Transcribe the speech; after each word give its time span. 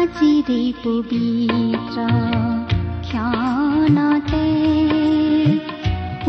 আজিৰে 0.00 0.62
পবিত্ৰ 0.84 1.98
ক্ষণতে 3.08 4.46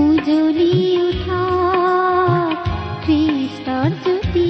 উজলি 0.04 0.74
উঠা 1.08 1.44
খ্ৰীষ্টৰ 3.04 3.90
জ্যোতি। 4.04 4.50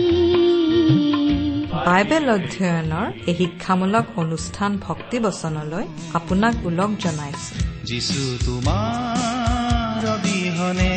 বাইবেল 1.86 2.26
অধ্যয়নৰ 2.30 3.08
এই 3.30 3.36
শিক্ষামূলক 3.36 4.06
অনুষ্ঠান 4.16 4.72
ভক্তি 4.86 5.18
বচনলৈ 5.20 5.86
আপোনাক 6.14 6.56
ওলগ 6.66 6.92
জনাইছো। 7.04 7.54
যিছু 7.86 8.22
তোমাৰ 8.46 10.02
অবিহনে 10.16 10.96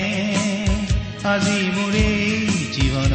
আজি 1.32 1.58
মোৰে 1.76 2.08
জীৱন। 2.74 3.14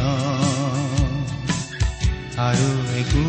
আৰু 2.48 2.70
একো 3.00 3.24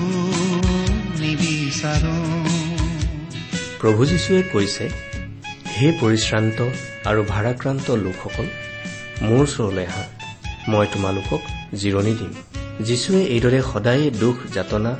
প্ৰভু 3.81 4.05
যীশুৱে 4.05 4.41
কৈছে 4.53 4.85
হে 5.75 5.87
পৰিশ্ৰান্ত 6.01 6.57
আৰু 7.09 7.21
ভাৰাক্ৰান্ত 7.23 7.87
লোকসকল 8.05 8.47
মোৰ 9.21 9.41
ওচৰলৈ 9.45 9.85
আহা। 9.85 10.03
মই 10.71 10.87
তোমালোকক 10.93 11.41
জিৰণি 11.73 12.13
দিম। 12.19 12.33
যীশুৱে 12.85 13.21
এইদৰে 13.35 13.61
সদায়ে 13.73 14.07
দুখ 14.11 14.37
যাতনা 14.53 14.93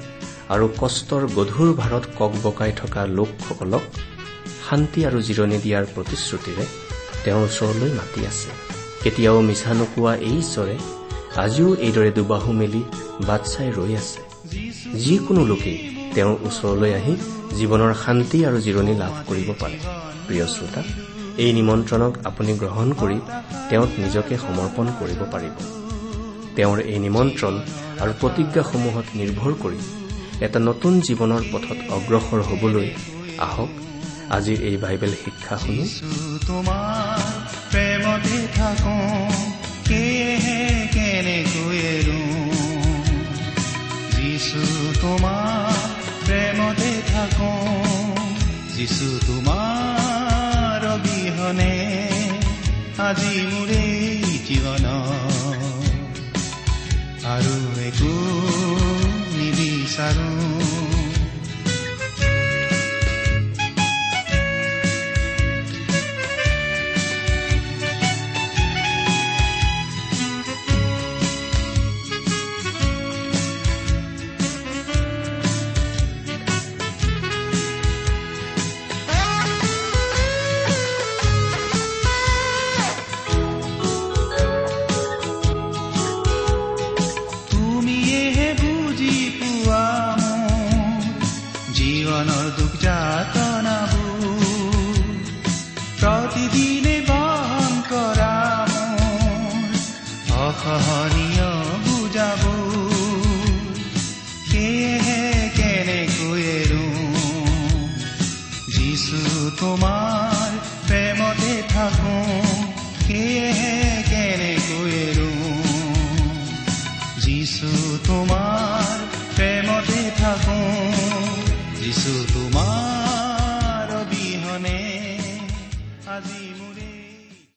আৰু 0.49 0.65
কষ্টৰ 0.81 1.23
গধুৰ 1.37 1.69
ভাৰত 1.73 2.05
কক 2.19 2.33
বকাই 2.43 2.71
থকা 2.71 3.05
লোকসকলক 3.05 3.83
শান্তি 4.69 4.99
আৰু 5.05 5.17
জিৰণি 5.21 5.57
দিয়াৰ 5.65 5.85
প্ৰতিশ্ৰুতিৰে 5.95 6.65
তেওঁৰ 7.23 7.43
ওচৰলৈ 7.43 7.91
মাতি 7.99 8.21
আছে। 8.31 8.49
কেতিয়াও 9.03 9.39
মিছা 9.41 9.71
নোকোৱা 9.73 10.13
এই 10.15 10.35
ঈশ্বৰে 10.43 10.75
আজিও 11.43 11.69
এইদৰে 11.75 12.11
দুবাহু 12.11 12.51
মেলি 12.53 12.83
বাট 13.27 13.41
চাই 13.45 13.69
ৰৈ 13.71 13.93
আছে। 14.01 14.30
যিকোনো 15.03 15.41
লোকেই 15.51 15.77
তেওঁৰ 16.15 16.35
ওচৰলৈ 16.47 16.91
আহি 16.99 17.13
জীৱনৰ 17.59 17.91
শান্তি 18.03 18.37
আৰু 18.47 18.57
জিৰণি 18.65 18.93
লাভ 19.01 19.13
কৰিব 19.29 19.49
পাৰে। 19.61 19.77
প্ৰিয় 20.27 20.45
শ্ৰোতা 20.53 20.81
এই 21.43 21.51
নিমন্ত্ৰণক 21.59 22.13
আপুনি 22.29 22.51
গ্ৰহণ 22.61 22.87
কৰি 23.01 23.17
তেওঁক 23.69 23.91
নিজকে 24.03 24.35
সমৰ্পণ 24.45 24.85
কৰিব 24.99 25.21
পাৰিব। 25.33 25.55
তেওঁৰ 26.55 26.77
এই 26.93 26.99
নিমন্ত্ৰণ 27.05 27.55
আৰু 28.01 28.11
প্ৰতিজ্ঞাসমূহত 28.21 29.07
নিৰ্ভৰ 29.19 29.51
কৰি 29.63 29.79
এটা 30.45 30.59
নতুন 30.69 30.93
জীৱনৰ 31.07 31.43
পথত 31.51 31.79
অগ্ৰসৰ 31.97 32.41
হ'বলৈ 32.49 32.87
আহক। 33.47 33.71
আজিৰ 34.37 34.57
এই 34.69 34.75
বাইবেল 34.83 35.13
শিক্ষা 35.23 35.55
শুনো 35.63 35.83
তোমাৰ 36.47 37.19
প্ৰেমতে 37.71 38.37
থাকো 38.57 38.95
কেনেকৈ 39.87 41.79
যিছু 44.41 44.61
তোমাৰ 45.01 45.73
প্ৰেমতে 46.25 46.91
থাকো 47.09 47.49
যিছু 48.75 49.09
তোমাৰ 49.25 50.85
অবিহনে 50.87 51.75
আজি 53.07 53.35
মোৰে 53.51 53.83
জীৱন 54.47 54.85
আৰু 57.27 57.55
একো 57.85 58.13
নিবিচাৰো 59.35 60.40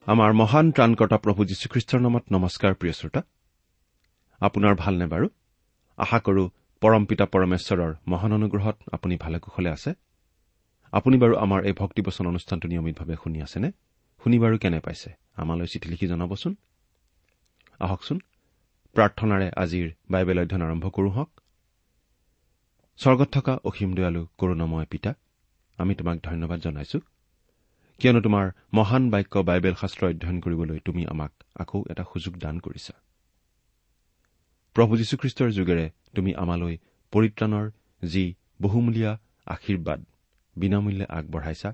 আমাৰ 0.07 0.33
মহান 0.33 0.73
ত্ৰাণকৰ্তা 0.73 1.17
প্ৰভু 1.17 1.45
যীশুখ্ৰীষ্টৰ 1.45 2.01
নামত 2.01 2.25
নমস্কাৰ 2.33 2.75
প্ৰিয় 2.75 2.93
শ্ৰোতা। 2.93 3.23
আপোনাৰ 4.41 4.75
ভালনে 4.75 5.07
বাৰু? 5.07 5.29
আশা 5.97 6.19
কৰো 6.19 6.51
পৰম 6.81 7.05
পিতা 7.05 7.25
পৰমেশ্বৰৰ 7.25 7.95
মহান 8.09 8.33
অনুগ্ৰহত 8.33 8.77
আপুনি 8.93 9.17
ভালে 9.17 9.39
কুশলে 9.39 9.71
আছে। 9.71 9.95
আপুনি 10.93 11.19
বাৰু 11.19 11.37
আমাৰ 11.37 11.65
এই 11.65 11.73
ভক্তিবচন 11.73 12.27
অনুষ্ঠানটো 12.27 12.69
নিয়মিতভাৱে 12.69 13.17
শুনি 13.25 13.43
আছেনে? 13.43 13.71
শুনি 14.25 14.39
বাৰু 14.39 14.59
কেনে 14.59 14.81
পাইছে? 14.81 15.15
আমালৈ 15.35 15.67
চিঠি 15.67 15.89
লিখি 15.89 16.07
জনাবচোন। 16.07 16.55
আহকচোন 17.81 18.21
প্ৰাৰ্থনাৰে 18.95 19.51
আজিৰ 19.57 19.91
বাইবেল 20.11 20.39
অধ্যয়ন 20.39 20.63
আৰম্ভ 20.63 20.89
কৰোঁ 20.89 21.11
হওক। 21.11 21.41
স্বৰ্গত 22.97 23.29
থকা 23.33 23.59
অসীম 23.65 23.95
দয়ালু 23.95 24.27
কৰুণাময় 24.39 24.87
পিতা 24.87 25.15
আমি 25.77 25.95
তোমাক 25.95 26.19
ধন্যবাদ 26.23 26.61
জনাইছো। 26.61 27.01
কিয়নো 28.01 28.21
তোমাৰ 28.21 28.47
মহান 28.73 29.05
বাক্য 29.11 29.35
বাইবেল 29.49 29.75
শাস্ত্ৰ 29.81 30.03
অধ্যয়ন 30.07 30.39
কৰিবলৈ 30.41 30.79
তুমি 30.79 31.03
আমাক 31.07 31.33
আকৌ 31.63 31.79
এটা 31.91 32.05
সুযোগ 32.13 32.35
দান 32.39 32.57
কৰিছা। 32.59 32.95
প্ৰভু 34.77 34.93
যীশুখ্ৰীষ্টৰ 34.97 35.51
যোগেৰে 35.51 35.87
তুমি 36.15 36.31
আমালৈ 36.35 36.75
পৰিত্ৰাণৰ 37.13 37.67
যি 38.03 38.25
বহুমূলীয়া 38.63 39.13
আশীৰ্বাদ 39.47 40.01
বিনামূল্যে 40.57 41.07
আগবঢ়াইছা 41.19 41.71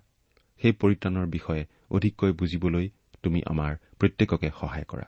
সেই 0.61 0.73
পৰিত্ৰাণৰ 0.73 1.27
বিষয়ে 1.27 1.63
অধিককৈ 1.91 2.33
বুজিবলৈ 2.33 2.87
তুমি 3.23 3.41
আমাৰ 3.47 3.73
প্ৰত্যেককে 3.99 4.49
সহায় 4.61 4.85
কৰা। 4.85 5.07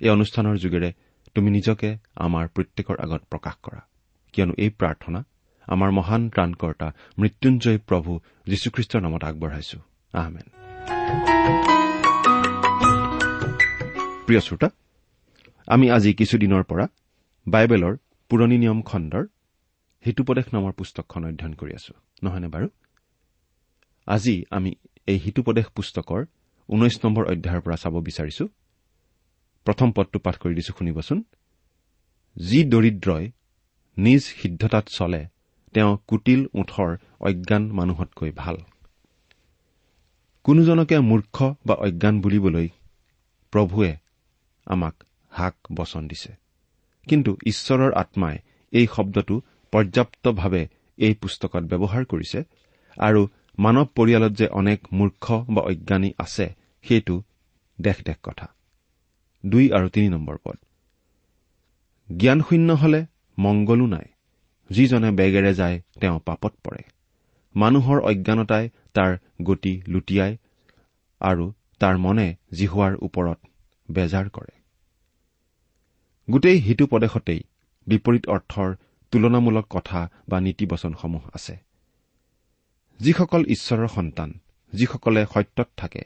এই 0.00 0.10
অনুষ্ঠানৰ 0.10 0.56
যোগেৰে 0.56 0.90
তুমি 1.34 1.50
নিজকে 1.50 1.88
আমাৰ 2.16 2.44
প্ৰত্যেকৰ 2.48 2.96
আগত 3.04 3.22
প্ৰকাশ 3.30 3.56
কৰা। 3.62 3.80
কিয়নো 4.32 4.54
এই 4.58 4.70
প্ৰাৰ্থনা 4.70 5.20
আমাৰ 5.68 5.90
মহান 5.90 6.22
ত্ৰাণকৰ্তা 6.30 6.88
মৃত্যুঞ্জয় 7.18 7.78
প্ৰভু 7.78 8.12
যীশুখ্ৰীষ্টৰ 8.46 9.00
নামত 9.00 9.24
আগবঢ়াইছো। 9.24 9.78
আহমেন 10.14 10.46
প্ৰিয় 14.26 14.40
শ্ৰোতা 14.40 14.68
আমি 15.68 15.86
আজি 15.90 16.10
কিছুদিনৰ 16.14 16.62
পৰা 16.62 16.86
বাইবেলৰ 17.46 17.94
পুৰণি 18.30 18.56
নিয়ম 18.58 18.82
খণ্ডৰ 18.82 19.24
হিতুপদেশ 20.04 20.46
নামৰ 20.54 20.72
পুস্তকখন 20.72 21.24
অধ্যয়ন 21.24 21.54
কৰি 21.54 21.72
আছো। 21.74 21.92
নহয়নে 22.22 22.48
বাৰু? 22.48 22.66
আজি 24.06 24.44
আমি 24.50 24.70
এই 25.06 25.18
হিতুপদেশ 25.18 25.66
পুস্তকৰ 25.76 26.20
ঊনৈশ 26.68 26.96
নম্বৰ 27.04 27.24
অধ্যায়ৰ 27.24 27.60
পৰা 27.60 27.76
চাব 27.76 27.94
বিচাৰিছো। 28.00 28.44
প্ৰথম 29.66 29.88
পদটো 29.92 30.18
পাঠ 30.18 30.34
কৰি 30.36 30.54
দিছো 30.54 30.72
শুনিবচোন। 30.78 31.18
যি 32.36 32.60
দৰিদ্ৰই 32.64 33.24
নিজ 33.96 34.22
সিদ্ধতাত 34.40 34.84
চলে 34.88 35.22
তেওঁ 35.74 35.92
কুটিল 36.08 36.40
ওঠৰ 36.54 36.90
অজ্ঞান 37.20 37.62
মানুহতকৈ 37.72 38.30
ভাল। 38.36 38.56
কোনোজনকে 40.42 41.00
মূৰ্খ 41.00 41.54
বা 41.66 41.74
অজ্ঞান 41.74 42.20
বুলিবলৈ 42.20 42.68
প্ৰভুৱে 43.50 43.96
আমাক 44.66 44.94
হাক 45.30 45.54
বচন 45.72 46.08
দিছে। 46.08 46.32
কিন্তু 47.08 47.36
ঈশ্বৰৰ 47.46 47.92
আত্মাই 47.92 48.38
এই 48.72 48.86
শব্দটো 48.96 49.40
পৰ্যাপ্তভাৱে 49.72 50.68
এই 50.96 51.14
পুস্তকত 51.14 51.62
ব্যৱহাৰ 51.62 52.04
কৰিছে 52.04 52.44
আৰু 52.98 53.28
মানৱ 53.58 53.86
পৰিয়ালত 53.94 54.32
যে 54.32 54.46
অনেক 54.46 54.86
মূৰ্খ 54.92 55.44
বা 55.50 55.62
অজ্ঞানী 55.62 56.12
আছে 56.18 56.54
সেইটো 56.88 57.22
দেশ 57.80 57.96
দেশ 58.04 58.16
কথা। 58.22 58.48
দুই 59.46 59.72
আৰু 59.72 59.88
তিনি 59.88 60.08
নম্বৰ 60.08 60.36
পদ। 60.44 60.56
জ্ঞানশূন্য 62.16 62.72
হলে 62.72 63.06
মংগলো 63.38 63.86
নাই। 63.86 64.04
যিজনে 64.70 65.10
বেগেৰে 65.10 65.54
যায় 65.54 65.80
তেওঁ 66.00 66.20
পাপত 66.24 66.52
পৰে। 66.64 66.82
মানুহৰ 67.54 67.98
অজ্ঞানতাই 68.00 68.64
তাৰ 68.94 69.12
গতি 69.42 69.74
লুটিয়াই 69.88 70.32
আৰু 71.20 71.44
তাৰ 71.80 71.96
মনে 71.98 72.26
জিহুৱাৰ 72.52 72.92
ওপৰত 72.96 73.38
বেজাৰ 73.88 74.26
কৰে। 74.28 74.54
গোটেই 76.28 76.58
সিটোপদেশতেই 76.60 77.40
বিপৰীত 77.86 78.24
অৰ্থৰ 78.28 78.68
তুলনামূলক 79.12 79.66
কথা 79.70 80.00
বা 80.28 80.38
নীতিবচনসমূহ 80.40 81.22
আছে। 81.34 81.54
যিসকল 83.00 83.42
ঈশ্বৰৰ 83.44 83.88
সন্তান 83.88 84.30
যিসকলে 84.72 85.22
সত্যত 85.24 85.68
থাকে 85.76 86.02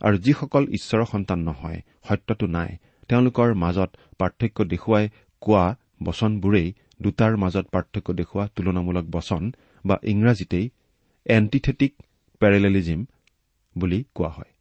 আৰু 0.00 0.16
যিসকল 0.18 0.64
ঈশ্বৰৰ 0.68 1.04
সন্তান 1.04 1.38
নহয় 1.38 1.80
সত্যটো 2.08 2.46
নাই 2.46 2.70
তেওঁলোকৰ 3.08 3.48
মাজত 3.54 3.90
পাৰ্থক্য 4.18 4.58
দেখুৱাই 4.64 5.04
কোৱা 5.42 5.64
বচনবোৰেই 6.02 6.68
দুটাৰ 7.02 7.32
মাজত 7.36 7.66
পাৰ্থক্য 7.66 8.08
দেখুওৱা 8.12 8.44
তুলনামূলক 8.54 9.06
বচন 9.10 9.42
বা 9.84 9.96
ইংৰাজীতেই 10.02 10.66
এণ্টিথেটিক 11.26 12.02
পেৰেলেলিজিম 12.40 13.06
বুলি 13.78 14.04
কোৱা 14.14 14.28
হয়। 14.28 14.52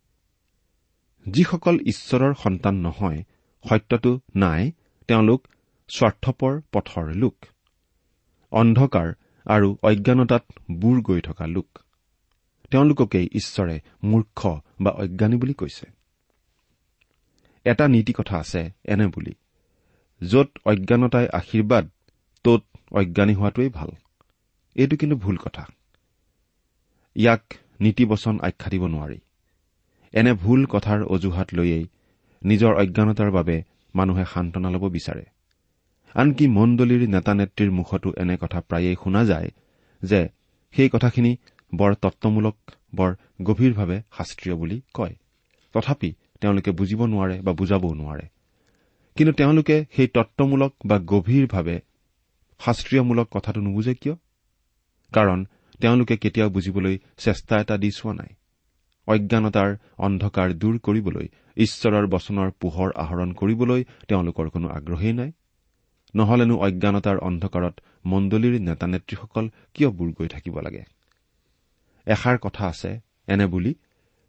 যিসকল 1.28 1.80
ঈশ্বৰৰ 1.80 2.34
সন্তান 2.34 2.76
নহয় 2.76 3.24
সত্যটো 3.70 4.20
নাই 4.36 4.72
তেওঁলোক 5.08 5.48
স্বাৰ্থপৰ 5.90 6.62
পথৰ 6.72 7.14
লোক। 7.14 7.46
অন্ধকাৰ 8.52 9.14
আৰু 9.46 9.78
অজ্ঞানতাত 9.82 10.46
বুৰ 10.72 11.02
গৈ 11.02 11.22
থকা 11.22 11.48
লোক। 11.48 11.80
তেওঁলোককেই 12.72 13.30
ঈশ্বৰে 13.34 13.80
মূৰ্খ 14.04 14.60
বা 14.82 14.92
অজ্ঞানী 14.92 15.36
বুলি 15.36 15.54
কৈছে। 15.54 15.86
এটা 17.64 17.88
নীতি 17.88 18.14
কথা 18.14 18.38
আছে 18.38 18.70
এনে 18.84 19.08
বুলি। 19.08 19.34
য'ত 20.28 20.50
অজ্ঞানতাই 20.66 21.28
আশীৰ্বাদ 21.28 21.90
তত 22.44 22.64
অজ্ঞানী 22.92 23.34
হোৱাটোৱেই 23.34 23.70
ভাল। 23.70 23.90
এইটো 24.76 24.98
কিন্তু 24.98 25.18
ভুল 25.18 25.38
কথা। 25.38 25.68
ইয়াক 27.16 27.44
নীতিবচন 27.82 28.40
আখ্যা 28.40 28.70
দিব 28.70 28.84
নোৱাৰি। 28.86 29.20
এনে 30.14 30.34
ভুল 30.34 30.66
কথাৰ 30.66 31.04
অজুহাত 31.04 31.54
লৈয়েই 31.54 31.86
নিজৰ 32.44 32.74
অজ্ঞানতাৰ 32.76 33.32
বাবে 33.32 33.64
মানুহে 33.96 34.26
সান্তনা 34.34 34.70
ল'ব 34.70 34.90
বিচাৰে। 34.90 35.26
আনকি 36.16 36.48
মণ্ডলীৰ 36.48 37.10
নেতা 37.10 37.34
নেত্ৰীৰ 37.34 37.72
মুখতো 37.72 38.14
এনে 38.18 38.38
কথা 38.42 38.62
প্ৰায়েই 38.62 38.96
শুনা 39.04 39.26
যায় 39.26 39.50
যে 40.04 40.30
সেই 40.74 40.90
কথাখিনি 40.90 41.38
বৰ 41.76 41.94
তত্বমূলক 41.94 42.56
বৰ 42.96 43.16
গভীৰভাৱে 43.44 44.02
শাস্ত্ৰীয় 44.18 44.56
বুলি 44.56 44.82
কয়। 44.94 45.16
তথাপি 45.74 46.14
তেওঁলোকে 46.42 46.72
বুজিব 46.72 47.06
নোৱাৰে 47.06 47.42
বা 47.42 47.52
বুজাবও 47.54 47.94
নোৱাৰে। 47.94 48.26
কিন্তু 49.16 49.34
তেওঁলোকে 49.34 49.86
সেই 49.96 50.08
তত্বমূলক 50.08 50.74
বা 50.86 51.00
গভীৰভাৱে 51.00 51.80
শাস্ত্ৰীয়মূলক 52.60 53.28
কথাটো 53.32 53.60
নুবুজে 53.62 53.94
কিয়? 53.94 54.16
কাৰণ 55.14 55.46
তেওঁলোকে 55.82 56.16
কেতিয়াও 56.18 56.50
বুজিবলৈ 56.50 56.96
চেষ্টা 57.18 57.54
এটা 57.60 57.76
দি 57.78 57.90
চোৱা 57.92 58.14
নাই। 58.14 58.32
অজ্ঞানতাৰ 59.08 59.70
অন্ধকাৰ 59.98 60.50
দূৰ 60.54 60.76
কৰিবলৈ 60.80 61.26
ঈশ্বৰৰ 61.58 62.06
বচনৰ 62.08 62.50
পোহৰ 62.62 62.90
আহৰণ 62.96 63.30
কৰিবলৈ 63.34 63.82
তেওঁলোকৰ 64.08 64.50
কোনো 64.50 64.68
আগ্ৰহেই 64.70 65.14
নাই। 65.14 65.32
নহলেনো 66.16 66.56
অজ্ঞানতাৰ 66.58 67.18
অন্ধকাৰত 67.18 67.76
মণ্ডলীৰ 68.06 68.56
নেতা 68.62 68.88
নেত্ৰীসকল 68.88 69.46
কিয় 69.74 69.90
বুৰ 69.90 70.10
গৈ 70.12 70.28
থাকিব 70.28 70.56
লাগে? 70.60 70.84
এষাৰ 72.08 72.38
কথা 72.38 72.64
আছে 72.68 72.92
এনে 73.28 73.46
বুলি 73.48 73.72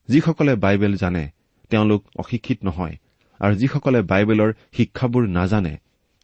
যিসকলে 0.09 0.55
বাইবেল 0.55 0.95
জানে 0.97 1.25
তেওঁলোক 1.71 2.03
অশিক্ষিত 2.17 2.59
নহয় 2.65 2.97
আৰু 3.41 3.55
যিসকলে 3.55 4.01
বাইবেলৰ 4.03 4.51
শিক্ষাবোৰ 4.73 5.25
নাজানে 5.29 5.75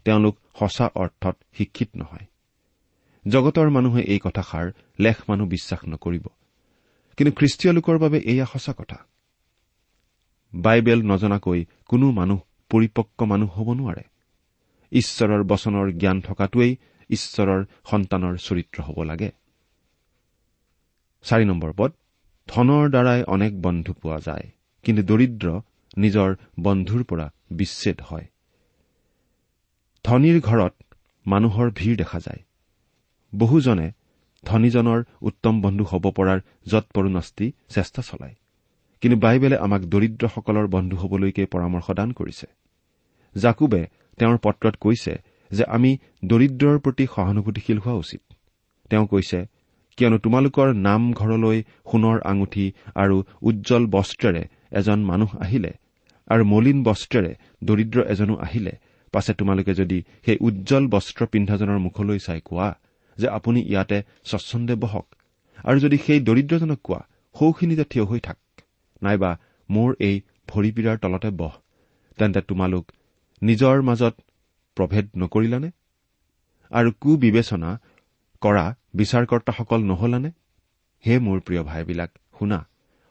তেওঁলোক 0.05 0.35
সঁচা 0.59 0.87
অৰ্থত 0.95 1.37
শিক্ষিত 1.53 1.91
নহয়। 1.97 2.27
জগতৰ 3.29 3.71
মানুহে 3.71 4.03
এই 4.03 4.19
কথাষাৰ 4.19 4.73
লেখ 4.99 5.17
মানুহ 5.29 5.49
বিশ্বাস 5.49 5.81
নকৰিব। 5.85 6.27
কিন্তু 7.17 7.33
খ্ৰীষ্টীয় 7.33 7.73
লোকৰ 7.73 7.99
বাবে 7.99 8.19
এয়া 8.19 8.47
সঁচা 8.47 8.73
কথা। 8.73 8.99
বাইবেল 10.55 11.01
নজনাকৈ 11.03 11.65
কোনো 11.89 12.11
মানুহ 12.11 12.41
পৰিপক্ক 12.71 13.23
মানুহ 13.23 13.51
হ'ব 13.51 13.69
নোৱাৰে। 13.73 14.05
ঈশ্বৰৰ 14.93 15.43
বচনৰ 15.43 15.93
জ্ঞান 15.93 16.21
থকাটোৱেই 16.21 16.77
ঈশ্বৰৰ 17.11 17.65
সন্তানৰ 17.91 18.37
চৰিত্ৰ 18.37 18.83
হ'ব 18.83 19.03
লাগে। 19.03 19.31
পদ 21.77 21.93
ধনৰ 22.49 22.91
দ্বাৰাই 22.91 23.23
অনেক 23.23 23.63
বন্ধু 23.63 23.93
পোৱা 23.93 24.19
যায় 24.19 24.47
কিন্তু 24.85 25.03
দৰিদ্ৰ 25.03 25.61
নিজৰ 25.99 26.35
বন্ধুৰ 26.61 27.05
পৰা 27.05 27.33
বিচ্ছেদ 27.51 28.01
হয়। 28.01 28.27
ধনীৰ 30.05 30.41
ঘৰত 30.41 30.75
মানুহৰ 31.27 31.71
ভিৰ 31.71 31.97
দেখা 31.97 32.21
যায়। 32.21 32.43
বহুজনে 33.33 33.89
ধনীজনৰ 34.45 35.01
উত্তম 35.23 35.55
বন্ধু 35.61 35.85
হ'ব 35.85 36.05
পৰাৰ 36.11 36.39
যৎপৰোনাস্তি 36.67 37.47
চেষ্টা 37.69 38.01
চলায়। 38.03 38.35
কিন্তু 39.03 39.17
বাইবেলে 39.19 39.57
আমাক 39.57 39.83
দৰিদ্ৰসকলৰ 39.93 40.67
বন্ধু 40.67 40.97
হবলৈকে 40.97 41.43
পৰামৰ্শ 41.45 41.87
দান 41.91 42.09
কৰিছে। 42.13 42.47
জাকুবে 43.35 43.81
তেওঁৰ 44.19 44.39
পত্ৰত 44.39 44.75
কৈছে 44.81 45.13
যে 45.51 45.65
আমি 45.77 45.91
দৰিদ্ৰৰ 46.25 46.77
প্ৰতি 46.79 47.05
সহানুভূতিশীল 47.07 47.79
হোৱা 47.79 47.95
উচিত। 47.95 48.23
তেওঁ 48.91 49.07
কৈছে 49.07 49.39
কিয়নো 49.99 50.19
তোমালোকৰ 50.19 50.69
নামঘৰলৈ 50.87 51.59
সোণৰ 51.91 52.19
আঙুঠি 52.25 52.67
আৰু 52.95 53.17
উজ্জ্বল 53.43 53.85
বস্ত্ৰেৰে 53.87 54.43
এজন 54.79 54.99
মানুহ 55.05 55.31
আহিলে 55.37 55.73
আৰু 56.31 56.43
মলিন 56.45 56.79
বস্ত্ৰেৰে 56.83 57.33
দৰিদ্ৰ 57.65 57.99
এজনো 58.13 58.35
আহিলে 58.37 58.73
পাছে 59.15 59.33
তোমালোকে 59.35 59.73
যদি 59.75 59.99
সেই 60.25 60.39
উজ্জ্বল 60.41 60.85
বস্ত্ৰ 60.89 61.21
পিন্ধাজনৰ 61.27 61.79
মুখলৈ 61.79 62.19
চাই 62.19 62.41
কোৱা 62.45 62.69
যে 63.23 63.29
আপুনি 63.39 63.61
ইয়াতে 63.73 63.99
স্বচ্ছন্দে 64.31 64.75
বহক। 64.83 65.07
আৰু 65.69 65.79
যদি 65.85 65.97
সেই 66.07 66.21
দৰিদ্ৰজনক 66.29 66.81
কোৱা 66.87 67.01
সৌখিনিতে 67.35 67.85
থিয় 67.91 68.05
হৈ 68.11 68.21
থাক 68.27 68.39
নাইবা 69.03 69.31
মোৰ 69.69 69.91
এই 70.09 70.17
ভৰিপীড়াৰ 70.49 70.97
তলতে 71.03 71.31
বহ 71.41 71.55
তেন্তে 72.19 72.41
তোমালোক 72.49 72.85
নিজৰ 73.43 73.77
মাজত 73.89 74.15
প্ৰভেদ 74.77 75.07
নকৰিলানে? 75.23 75.71
আৰু 76.73 76.89
কুবিবেচনা 77.03 77.71
কৰা 78.43 78.65
বিচাৰকৰ্তাসকল 78.95 79.81
নহলানে? 79.91 80.31
হে 81.05 81.15
মোৰ 81.27 81.39
প্ৰিয় 81.47 81.63
ভাইবিলাক 81.71 82.11
শুনা 82.39 82.59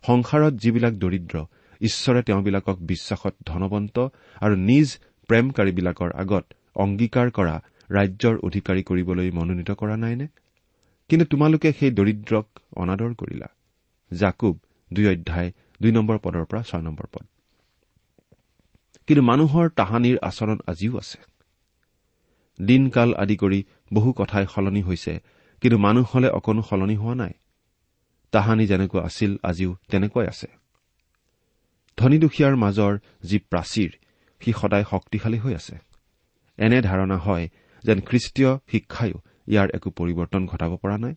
সংসাৰত 0.03 0.53
যিবিলাক 0.63 0.93
দৰিদ্ৰ 1.03 1.35
ঈশ্বৰে 1.81 2.21
তেওঁবিলাকক 2.27 2.77
বিশ্বাসত 2.91 3.33
ধনবন্ত 3.49 3.95
আৰু 4.41 4.55
নিজ 4.69 4.87
প্ৰেমকাৰীবিলাকৰ 5.29 6.09
আগত 6.21 6.45
অংগীকাৰ 6.83 7.27
কৰা 7.37 7.55
ৰাজ্যৰ 7.91 8.35
অধিকাৰী 8.37 8.83
কৰিবলৈ 8.83 9.31
মনোনীত 9.31 9.71
কৰা 9.71 9.95
নাইনে? 9.95 10.27
কিন্তু 11.09 11.25
তোমালোকে 11.25 11.73
সেই 11.79 11.91
দৰিদ্ৰক 11.91 12.45
অনাদৰ 12.75 13.13
কৰিলা। 13.13 13.47
জাকুব 14.13 14.59
দুই 14.93 15.07
অধ্যায় 15.07 15.51
দুই 15.81 15.91
নম্বৰ 15.91 16.17
পদৰ 16.17 16.45
পৰা 16.45 16.61
ছয় 16.63 16.81
নম্বৰ 16.81 17.07
পদ। 17.11 17.25
কিন্তু 19.07 19.23
মানুহৰ 19.23 19.69
তাহানিৰ 19.69 20.17
আচৰণ 20.21 20.57
আজিও 20.67 20.97
আছে। 20.97 21.19
দিনকাল 22.61 23.13
আদি 23.13 23.35
কৰি 23.35 23.63
বহু 23.93 24.13
কথাই 24.13 24.45
সলনি 24.55 24.81
হৈছে 24.81 25.19
কিন্তু 25.61 25.77
মানুহ 25.77 26.05
হলে 26.13 26.29
অকণো 26.29 26.61
সলনি 26.61 26.95
হোৱা 26.95 27.15
নাই। 27.15 27.33
তাহানি 28.31 28.67
যেনেকুৱা 28.67 29.01
আছিল 29.03 29.37
আজিও 29.43 29.75
তেনেকুৱাই 29.91 30.27
আছে। 30.27 30.47
ধনী 31.97 32.17
দুখীয়াৰ 32.17 32.55
মাজৰ 32.55 32.93
যি 33.23 33.37
প্ৰাচীৰ 33.39 33.91
সি 34.41 34.53
সদায় 34.53 34.83
শক্তিশালী 34.83 35.37
হৈ 35.37 35.53
আছে। 35.55 35.75
এনে 36.57 36.81
ধাৰণা 36.81 37.17
হয় 37.17 37.49
যেন 37.83 37.99
খ্ৰীষ্টীয় 38.01 38.51
শিক্ষায়ো 38.71 39.17
ইয়াৰ 39.47 39.67
একো 39.75 39.89
পৰিৱৰ্তন 39.89 40.41
ঘটাব 40.45 40.71
পৰা 40.75 40.97
নাই। 40.97 41.15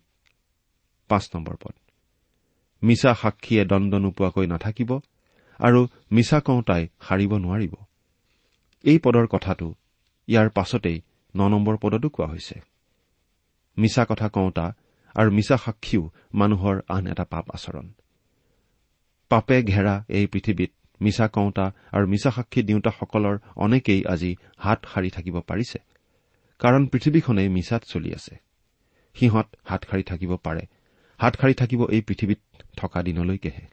পাঁচ 1.09 1.25
নম্বৰ 1.35 1.57
পদ। 1.57 1.75
মিছা 2.83 3.15
সাক্ষীয়ে 3.15 3.65
দণ্ড 3.65 3.95
নোপোৱাকৈ 3.95 4.47
নাথাকিব 4.47 4.91
আৰু 5.61 5.81
মিছা 6.13 6.41
কওঁতাই 6.41 6.83
সাৰিব 7.09 7.33
নোৱাৰিব। 7.39 7.75
এই 8.85 8.99
পদৰ 8.99 9.27
কথাটো 9.27 9.75
ইয়াৰ 10.29 10.49
পাছতেই 10.51 10.99
ন 11.37 11.41
নম্বৰ 11.49 11.77
পদতো 11.77 12.09
কোৱা 12.09 12.27
হৈছে। 12.27 12.57
মিছা 13.79 14.05
কথা 14.05 14.29
কওঁতা 14.29 14.67
আৰু 15.15 15.31
মিছা 15.31 15.57
সাক্ষীও 15.57 16.13
মানুহৰ 16.35 16.77
আন 16.89 17.07
এটা 17.07 17.25
পাপ 17.25 17.45
আচৰণ। 17.51 17.87
পাপে 19.31 19.63
ঘেৰা 19.63 20.05
এই 20.09 20.27
পৃথিৱীত 20.27 20.71
মিছা 21.01 21.29
কওঁতা 21.29 21.67
আৰু 21.93 22.05
মিছা 22.07 22.31
সাক্ষী 22.31 22.63
দিওঁতাসকলৰ 22.63 23.37
অনেকেই 23.57 24.01
আজি 24.05 24.37
হাত 24.57 24.79
সাৰি 24.95 25.11
থাকিব 25.11 25.41
পাৰিছে। 25.41 25.79
কাৰণ 26.59 26.87
পৃথিৱীখনেই 26.87 27.49
মিছাত 27.49 27.83
চলি 27.85 28.15
আছে। 28.15 28.37
সিহঁত 29.15 29.57
হাত 29.65 29.85
সাৰি 29.91 30.03
থাকিব 30.03 30.37
পাৰে। 30.37 30.61
হাত 31.19 31.37
সাৰি 31.41 31.55
থাকিব 31.55 31.87
এই 31.91 32.01
পৃথিৱীত 32.01 32.41
থকা 32.77 33.03
দিনলৈকেহে। 33.03 33.67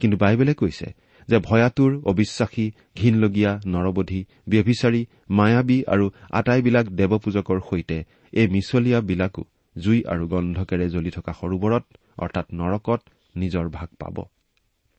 কিন্তু 0.00 0.16
বাইবেলে 0.16 0.54
কৈছে 0.54 0.94
যে 1.28 1.38
ভয়াতুৰ 1.38 2.02
অবিশ্বাসী 2.04 2.72
ঘীনলগীয়া 2.96 3.60
নৰবধি 3.66 4.24
ব্যভিচাৰী 4.48 5.06
মায়াবী 5.30 5.84
আৰু 5.86 6.10
আটাইবিলাক 6.30 6.86
দেৱপূজকৰ 6.86 7.60
সৈতে 7.70 8.04
এই 8.32 8.48
মিছলীয়াবিলাকো 8.48 9.44
জুই 9.78 10.04
আৰু 10.04 10.28
গন্ধকেৰে 10.28 10.88
জ্বলি 10.88 11.10
থকা 11.10 11.32
সৰোবৰত 11.32 11.84
অৰ্থাৎ 12.18 12.46
নৰকত 12.52 13.00
নিজৰ 13.36 13.68
ভাগ 13.68 13.88
পাব। 13.98 14.16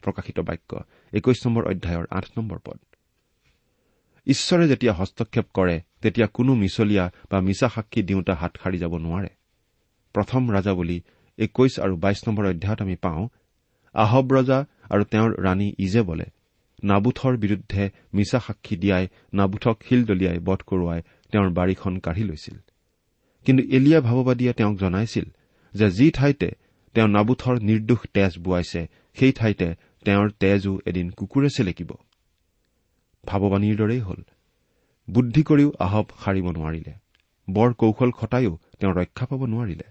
প্ৰকাশিত 0.01 0.39
বাক্য 0.39 0.83
একৈশ 1.13 1.47
নম্বৰ 1.47 1.63
অধ্যায়ৰ 1.65 2.05
আঠ 2.09 2.25
নম্বৰ 2.37 2.59
পদ। 2.65 2.79
ঈশ্বৰে 4.27 4.67
যেতিয়া 4.67 4.93
হস্তক্ষেপ 4.93 5.45
কৰে 5.53 5.81
তেতিয়া 6.01 6.27
কোনো 6.27 6.51
মিছলীয়া 6.55 7.05
বা 7.31 7.37
মিছা 7.41 7.67
সাক্ষী 7.69 8.01
দিওঁতা 8.03 8.33
হাত 8.35 8.53
সাৰি 8.61 8.77
যাব 8.77 8.93
নোৱাৰে। 8.97 9.31
প্ৰথম 10.15 10.41
ৰাজা 10.51 10.73
বুলি 10.73 10.97
একৈশ 11.39 11.73
আৰু 11.79 11.93
বাইশ 11.97 12.19
নম্বৰ 12.27 12.45
অধ্যায়ত 12.45 12.79
আমি 12.81 12.95
পাওঁ 12.95 13.23
আহব 13.95 14.25
ৰজা 14.33 14.59
আৰু 14.89 15.03
তেওঁৰ 15.03 15.31
ৰাণী 15.41 15.67
ইজেবলে 15.77 16.27
নাবুথৰ 16.83 17.33
বিৰুদ্ধে 17.37 17.83
মিছা 18.13 18.39
সাক্ষী 18.39 18.75
দিয়াই 18.75 19.05
নাবুথক 19.33 19.77
শিল 19.89 20.01
দলিয়াই 20.05 20.39
বধ 20.39 20.59
কৰোৱাই 20.69 21.01
তেওঁৰ 21.31 21.49
বাৰীখন 21.49 21.93
কাঢ়ি 21.99 22.23
লৈছিল। 22.23 22.57
কিন্তু 23.45 23.61
এলিয়া 23.77 23.99
ভাৱবাদীয়ে 24.01 24.53
তেওঁক 24.53 24.75
জনাইছিল 24.77 25.25
যে 25.73 25.87
যি 25.91 26.07
ঠাইতে 26.11 26.49
তেওঁ 26.95 27.07
নাবুথৰ 27.07 27.55
নিৰ্দোষ 27.61 28.01
তেজ 28.13 28.31
বোৱাইছে 28.39 28.81
সেই 29.17 29.31
ঠাইতে 29.31 29.67
তেওঁৰ 30.05 30.27
তেজো 30.39 30.73
এদিন 30.85 31.07
কুকুৰে 31.09 31.49
চেলেকিব। 31.55 31.91
ভাৱবাণীৰ 33.23 33.75
দৰেই 33.77 33.99
হ'ল। 33.99 34.21
বুদ্ধি 35.11 35.41
কৰিও 35.43 35.69
আহব 35.79 36.05
সাৰিব 36.23 36.45
নোৱাৰিলে। 36.51 36.93
বৰ 37.47 37.73
কৌশল 37.73 38.11
খটায়ো 38.11 38.53
তেওঁ 38.79 38.93
ৰক্ষা 38.93 39.25
পাব 39.25 39.41
নোৱাৰিলে। 39.45 39.87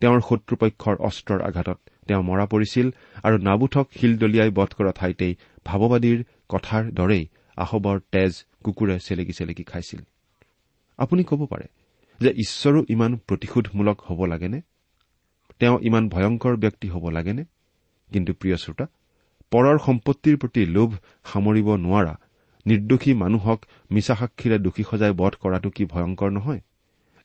তেওঁৰ 0.00 0.20
শত্ৰুপক্ষৰ 0.20 0.96
অস্ত্ৰৰ 1.08 1.40
আঘাতত 1.42 1.78
তেওঁ 2.08 2.22
মৰা 2.22 2.46
পৰিছিল 2.46 2.86
আৰু 3.22 3.36
নাবুথক 3.38 3.86
শিলদলিয়াই 4.00 4.50
বধ 4.50 4.70
কৰা 4.78 4.92
ঠাইতেই 4.92 5.32
ভাৱবাদীৰ 5.66 6.18
কথাৰ 6.48 6.82
দৰেই 6.90 7.24
আহবৰ 7.56 8.00
তেজ 8.12 8.32
কুকুৰে 8.64 8.98
চেলেকি 8.98 9.32
চেলেকি 9.32 9.64
খাইছিল। 9.64 10.00
আপুনি 10.98 11.22
ক'ব 11.24 11.40
পাৰে 11.46 11.66
যে 12.20 12.30
ঈশ্বৰো 12.30 12.84
ইমান 12.88 13.16
প্ৰতিশোধমূলক 13.16 13.98
হ'ব 14.00 14.20
লাগেনে? 14.24 14.60
তেওঁ 15.58 15.78
ইমান 15.82 16.08
ভয়ংকৰ 16.08 16.56
ব্যক্তি 16.56 16.88
হ'ব 16.88 17.04
লাগেনে? 17.08 17.44
কিন্তু 18.10 18.32
প্ৰিয় 18.32 18.56
শ্ৰোতা 18.56 18.86
পৰৰ 19.50 19.78
সম্পত্তিৰ 19.86 20.36
প্ৰতি 20.36 20.62
লোভ 20.66 20.90
সামৰিব 21.24 21.68
নোৱাৰা 21.76 22.14
নিৰ্দোষী 22.66 23.12
মানুহক 23.14 23.66
মিছা 23.90 24.14
সাক্ষীৰে 24.14 24.58
দোষী 24.58 24.84
সজাই 24.90 25.12
বধ 25.12 25.32
কৰাটো 25.40 25.70
কি 25.70 25.84
ভয়ংকৰ 25.84 26.30
নহয়? 26.30 26.60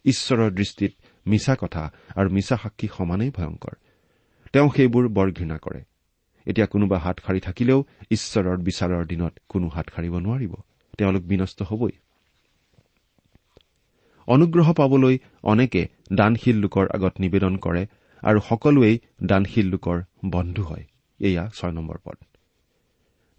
ঈশ্বৰৰ 0.06 0.52
দৃষ্টিত 0.52 0.94
মিছা 1.28 1.56
কথা 1.60 1.94
আৰু 2.16 2.30
মিছা 2.30 2.58
সাক্ষী 2.58 2.88
সমানেই 2.98 3.30
ভয়ংকৰ। 3.30 3.76
তেওঁ 4.54 4.70
সেইবোৰ 4.76 5.08
বৰ 5.08 5.32
ঘৃণা 5.32 5.58
কৰে। 5.58 5.82
এতিয়া 6.46 6.68
কোনোবা 6.68 6.98
হাত 6.98 7.20
সাৰি 7.28 7.40
থাকিলেও 7.40 7.86
ঈশ্বৰৰ 8.12 8.58
বিচাৰৰ 8.58 9.06
দিনত 9.06 9.34
কোনো 9.50 9.68
হাত 9.68 9.88
সাৰিব 9.96 10.20
নোৱাৰিব। 10.20 10.54
তেওঁলোক 10.98 11.24
বিনষ্ট 11.24 11.62
হবই। 11.62 11.92
অনুগ্ৰহ 14.28 14.74
পাবলৈ 14.74 15.18
অনেকে 15.44 15.88
দানশীল 16.14 16.56
লোকৰ 16.56 16.88
আগত 16.94 17.14
নিবেদন 17.20 17.58
কৰে 17.58 17.86
আৰু 18.24 18.40
সকলোৱেই 18.50 19.00
দানশীল 19.24 19.66
লোকৰ 19.66 20.02
বন্ধু 20.26 20.64
হয়। 20.64 20.86
এয়া 21.20 21.50
ছয় 21.56 21.72
নম্বৰ 21.72 21.98
পদ। 22.04 22.18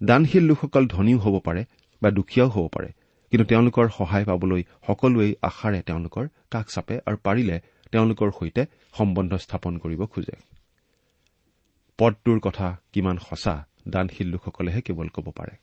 দানশীল 0.05 0.43
লোকসকল 0.43 0.87
ধনীও 0.87 1.19
হ'ব 1.19 1.39
পাৰে 1.39 1.65
বা 2.03 2.11
দুখীয়াও 2.11 2.49
হ'ব 2.49 2.69
পাৰে। 2.69 2.91
কিন্তু 3.33 3.45
তেওঁলোকৰ 3.49 3.89
সহায় 3.89 4.25
পাবলৈ 4.25 4.63
সকলোৱেই 4.87 5.35
আশাৰে 5.43 5.83
তেওঁলোকৰ 5.83 6.27
কাষ 6.51 6.67
চাপে 6.75 7.01
আৰু 7.07 7.17
পাৰিলে 7.23 7.61
তেওঁলোকৰ 7.93 8.31
সৈতে 8.31 8.67
সম্বন্ধ 8.93 9.35
স্থাপন 9.35 9.79
কৰিব 9.79 10.07
খোজে। 10.07 10.37
পদটোৰ 11.99 12.39
কথা 12.41 12.77
কিমান 12.93 13.17
সঁচা 13.19 13.67
দানশীল 13.89 14.29
লোকসকলেহে 14.29 14.81
কেৱল 14.81 15.09
ক'ব 15.09 15.27
পাৰে। 15.31 15.55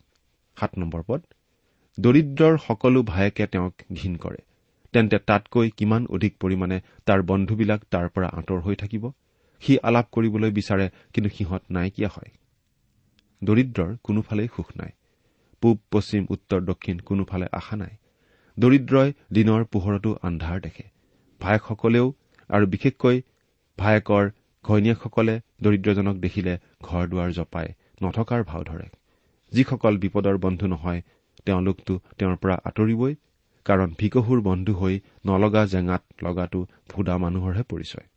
সাত 0.58 0.78
নম্বৰ 0.78 1.02
পদ 1.08 1.22
দৰিদ্ৰৰ 2.00 2.58
সকলো 2.58 3.04
ভায়েকে 3.04 3.48
তেওঁক 3.48 3.74
ঘীন 3.94 4.16
কৰে। 4.16 4.38
তেন্তে 4.94 5.18
তাতকৈ 5.18 5.70
কিমান 5.70 6.06
অধিক 6.10 6.38
পৰিমাণে 6.40 6.82
তাৰ 7.06 7.22
বন্ধুবিলাক 7.22 7.82
তাৰ 7.92 8.10
পৰা 8.10 8.28
আঁতৰ 8.28 8.60
হৈ 8.60 8.76
থাকিব? 8.76 9.12
সি 9.62 9.78
আলাপ 9.84 10.06
কৰিবলৈ 10.12 10.52
বিচাৰে 10.52 10.90
কিন্তু 11.14 11.30
সিহঁত 11.38 11.64
নাইকিয়া 11.70 12.10
হয়। 12.10 12.32
দৰিদ্ৰৰ 13.44 13.98
কোনোফালেই 14.04 14.48
সুখ 14.56 14.68
নাই। 14.78 14.92
পূব 15.66 15.78
পশ্চিম 15.92 16.26
উত্তৰ 16.30 16.62
দক্ষিণ 16.62 17.00
কোনোফালে 17.00 17.46
আশা 17.52 17.76
নাই। 17.76 17.94
দৰিদ্ৰই 18.58 19.14
দিনৰ 19.34 19.64
পোহৰতো 19.66 20.10
আন্ধাৰ 20.22 20.60
দেখে। 20.62 20.84
ভায়েকসকলেও 21.42 22.14
আৰু 22.50 22.66
বিশেষকৈ 22.68 23.22
ভায়েকৰ 23.78 24.30
ঘৈণীয়েকসকলে 24.66 25.36
দৰিদ্ৰজনক 25.64 26.16
দেখিলে 26.16 26.54
ঘৰ 26.82 27.04
দুৱাৰ 27.08 27.32
জপাই 27.32 27.68
নথকাৰ 28.04 28.44
ভাও 28.44 28.64
ধৰে। 28.64 28.88
যিসকল 29.52 29.98
বিপদৰ 29.98 30.38
বন্ধু 30.38 30.68
নহয় 30.68 31.02
তেওঁলোকতো 31.46 31.94
তেওঁৰ 32.18 32.36
পৰা 32.36 32.56
আঁতৰিবই 32.64 33.16
কাৰণ 33.66 33.96
ভিকহুৰ 34.00 34.42
বন্ধু 34.42 34.74
হৈ 34.74 35.00
নলগা 35.26 35.66
জেঙাত 35.66 36.04
লগাটো 36.24 36.60
ভুদা 36.90 37.18
মানুহৰহে 37.18 37.64
পৰিচয়। 37.64 38.08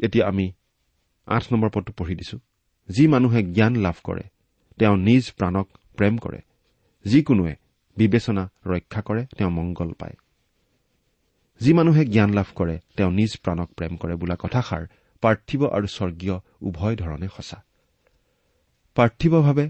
এতিয়া 0.00 0.24
আমি 0.28 0.52
আঠ 1.26 1.42
নম্বৰ 1.52 1.70
পদটো 1.74 1.92
পঢ়ি 1.92 2.14
দিছো। 2.14 2.38
যি 2.88 3.06
মানুহে 3.06 3.42
জ্ঞান 3.42 3.74
লাভ 3.76 3.96
কৰে 4.04 4.24
তেওঁ 4.78 4.96
নিজ 4.96 5.32
প্ৰাণক 5.38 5.66
প্ৰেম 5.96 6.18
কৰে। 6.18 6.40
যিকোনোৱে 7.06 7.54
বিবেচনা 7.96 8.42
ৰক্ষা 8.66 9.00
কৰে 9.02 9.22
তেওঁ 9.36 9.50
মংগল 9.50 9.90
পায়। 9.92 10.16
যি 11.60 11.72
মানুহে 11.72 12.04
জ্ঞান 12.04 12.30
লাভ 12.34 12.48
কৰে 12.54 12.76
তেওঁ 12.96 13.10
নিজ 13.10 13.32
প্ৰাণক 13.44 13.68
প্ৰেম 13.76 13.92
কৰে 13.96 14.14
বোলা 14.14 14.36
কথাষাৰ 14.36 14.82
পাৰ্থিৱ 15.22 15.62
আৰু 15.76 15.86
স্বৰ্গীয় 15.86 16.36
উভয় 16.62 16.96
ধৰণে 16.96 17.28
সঁচা। 17.28 17.58
পাৰ্থিৱভাৱে 18.96 19.66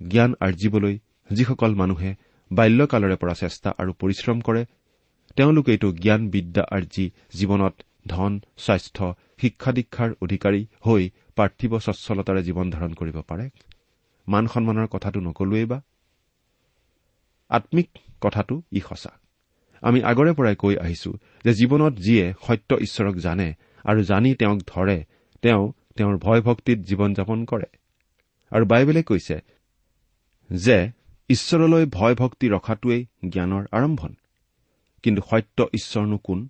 জ্ঞান 0.00 0.34
আৰ্জিবলৈ 0.40 0.98
যিসকল 1.30 1.72
মানুহে 1.74 2.10
বাল্যকালৰে 2.50 3.16
পৰা 3.16 3.34
চেষ্টা 3.34 3.68
আৰু 3.78 3.92
পৰিশ্ৰম 3.92 4.38
কৰে 4.40 4.62
তেওঁলোকেইটো 5.36 5.88
জ্ঞান 5.92 6.22
বিদ্যা 6.30 6.62
আৰ্জি 6.70 7.06
জীৱনত 7.38 7.74
ধন 8.08 8.32
স্বাস্থ্য 8.56 9.14
শিক্ষা 9.40 9.70
দীক্ষাৰ 9.72 10.10
অধিকাৰী 10.22 10.66
হৈ 10.84 11.02
পাৰ্থিৱ 11.36 11.72
স্বচ্ছলতাৰে 11.80 12.42
জীৱন 12.42 12.66
ধাৰণ 12.70 12.92
কৰিব 12.94 13.16
পাৰে। 13.20 13.46
মান 14.28 14.44
সন্মানৰ 14.46 14.86
কথাটো 14.86 15.20
নকলোৱেই 15.20 15.66
বা? 15.66 15.78
আম্মিক 17.52 17.88
কথাটো 18.20 18.54
ই 18.72 18.80
সঁচা। 18.80 19.12
আমি 19.82 19.98
আগৰে 20.02 20.32
পৰাই 20.32 20.56
কৈ 20.56 20.74
আহিছো 20.76 21.10
যে 21.44 21.52
জীৱনত 21.52 21.94
যিয়ে 21.98 22.24
সত্য 22.46 22.70
ঈশ্বৰক 22.76 23.16
জানে 23.16 23.48
আৰু 23.84 24.00
জানি 24.02 24.34
তেওঁক 24.34 24.58
ধৰে 24.66 24.98
তেওঁ 25.42 25.72
তেওঁৰ 25.96 26.16
ভয় 26.18 26.40
ভক্তিত 26.40 26.78
জীৱন 26.78 27.14
যাপন 27.14 27.44
কৰে। 27.44 27.68
আৰু 28.52 28.64
বাইবেলে 28.64 29.02
কৈছে 29.02 29.36
যে 30.50 30.78
ঈশ্বৰলৈ 31.28 31.84
ভয় 31.86 32.14
ভক্তি 32.14 32.46
ৰখাটোৱেই 32.48 33.02
জ্ঞানৰ 33.28 33.64
আৰম্ভণ। 33.72 34.12
কিন্তু 35.02 35.22
সত্য 35.30 35.58
ঈশ্বৰনো 35.74 36.18
কোন? 36.18 36.48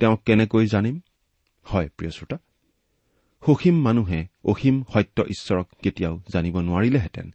তেওঁক 0.00 0.20
কেনেকৈ 0.24 0.66
জানিম? 0.66 1.00
হয় 1.64 1.88
প্ৰিয় 1.96 2.10
শ্ৰোতা 2.10 2.38
সুসীম 3.46 3.76
মানুহে 3.82 4.20
অসীম 4.44 4.76
সত্য 4.92 5.22
ঈশ্বৰক 5.22 5.68
কেতিয়াও 5.82 6.14
জানিব 6.32 6.54
নোৱাৰিলেহেঁতেন 6.60 7.26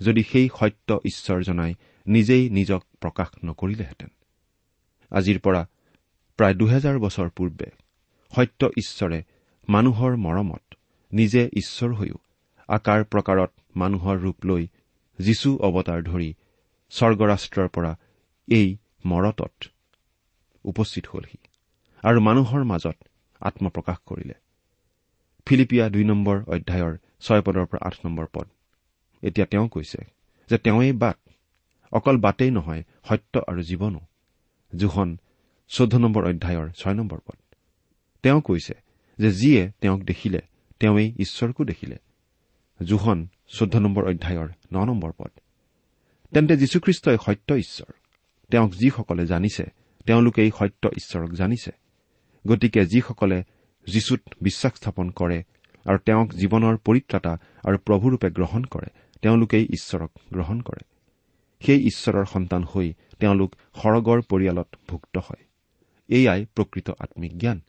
যদি 0.00 0.22
সেই 0.22 0.48
সত্য 0.60 0.88
ঈশ্বৰ 1.04 1.42
জনাই 1.42 1.74
নিজেই 2.06 2.50
নিজক 2.50 2.82
প্ৰকাশ 3.00 3.28
নকৰিলেহেঁতেন। 3.44 4.10
আজিৰ 5.12 5.38
পৰা 5.38 5.62
প্ৰায় 6.38 6.54
দুহেজাৰ 6.54 6.98
বছৰ 6.98 7.28
পূৰ্বে 7.30 7.68
সত্য 8.32 8.70
ঈশ্বৰে 8.78 9.22
মানুহৰ 9.68 10.16
মৰমত 10.16 10.64
নিজে 11.12 11.42
ঈশ্বৰ 11.52 11.94
হৈও 11.94 12.18
আকাৰ 12.68 13.04
প্ৰকাৰত 13.04 13.50
মানুহৰ 13.76 14.16
ৰূপ 14.18 14.44
লৈ 14.44 14.66
যীশু 15.18 15.58
অৱতাৰ 15.58 16.02
ধৰি 16.02 16.34
স্বৰ্গৰাষ্ট্ৰৰ 16.90 17.68
পৰা 17.68 17.92
এই 18.48 18.76
মৰতত 19.06 19.52
উপস্থিত 20.64 21.06
হলহি 21.06 21.38
আৰু 22.04 22.20
মানুহৰ 22.20 22.64
মাজত 22.64 22.96
আত্মপ্ৰকাশ 23.40 23.98
কৰিলে। 24.06 24.34
ফিলিপিয়া 25.46 25.88
দুই 25.88 26.04
নম্বৰ 26.04 26.36
অধ্যায়ৰ 26.46 26.96
ছয় 27.20 27.42
পদৰ 27.42 27.66
পৰা 27.66 27.80
আঠ 27.86 27.94
নম্বৰ 28.04 28.26
পদ। 28.32 28.46
এতিয়া 29.22 29.46
তেওঁ 29.46 29.68
কৈছে 29.68 30.00
যে 30.50 30.58
তেওঁৱেই 30.58 30.92
বাট 30.92 31.18
অকল 31.92 32.16
বাটেই 32.20 32.50
নহয় 32.50 32.82
সত্য 33.08 33.40
আৰু 33.48 33.62
জীৱনো। 33.62 34.00
জোখন 34.76 35.18
চৈধ্য 35.68 35.96
নম্বৰ 35.96 36.28
অধ্যায়ৰ 36.28 36.70
ছয় 36.70 36.94
নম্বৰ 36.94 37.18
পদ। 37.18 37.54
তেওঁ 38.22 38.40
কৈছে 38.40 38.74
যে 39.18 39.32
যিয়ে 39.32 39.72
তেওঁক 39.80 40.02
দেখিলে 40.02 40.40
তেওঁৱেই 40.80 41.14
ঈশ্বৰকো 41.18 41.64
দেখিলে। 41.64 41.98
জোখন 42.84 43.28
চৈধ্য 43.48 43.78
নম্বৰ 43.78 44.04
অধ্যায়ৰ 44.04 44.48
ন 44.72 44.84
নম্বৰ 44.84 45.12
পদ। 45.18 45.30
তেন্তে 46.34 46.56
যীশুখ্ৰীষ্টই 46.56 47.16
সত্য 47.24 47.54
ঈশ্বৰ। 47.54 47.92
তেওঁক 48.50 48.74
যিসকলে 48.74 49.26
জানিছে 49.26 49.64
তেওঁলোকেই 50.06 50.50
সত্য 50.58 50.88
ঈশ্বৰক 50.88 51.30
জানিছে। 51.30 51.70
গতিকে 52.46 52.86
যিসকলে 52.86 53.44
যীশুত 53.86 54.20
বিশ্বাস 54.42 54.72
স্থাপন 54.72 55.10
কৰে 55.10 55.42
আৰু 55.84 55.98
তেওঁক 55.98 56.32
জীৱনৰ 56.32 56.76
পৰিত্ৰাতা 56.76 57.36
আৰু 57.64 57.78
প্ৰভুৰূপে 57.78 58.30
গ্ৰহণ 58.30 58.64
কৰে 58.64 58.86
তেওঁলোকেই 59.22 59.64
ঈশ্বৰক 59.64 60.10
গ্ৰহণ 60.32 60.60
কৰে। 60.60 60.91
সেই 61.66 61.80
ঈশ্বৰৰ 61.86 62.24
সন্তান 62.24 62.62
হৈ 62.64 62.92
তেওঁলোক 63.18 63.50
সৰগৰ 63.82 64.18
পৰিয়ালত 64.28 64.76
ভুক্ত 64.88 65.18
হয়। 65.18 65.42
এয়াই 66.08 66.46
প্ৰকৃত 66.54 66.90
আম্মিক 66.90 67.38
জ্ঞান। 67.38 67.60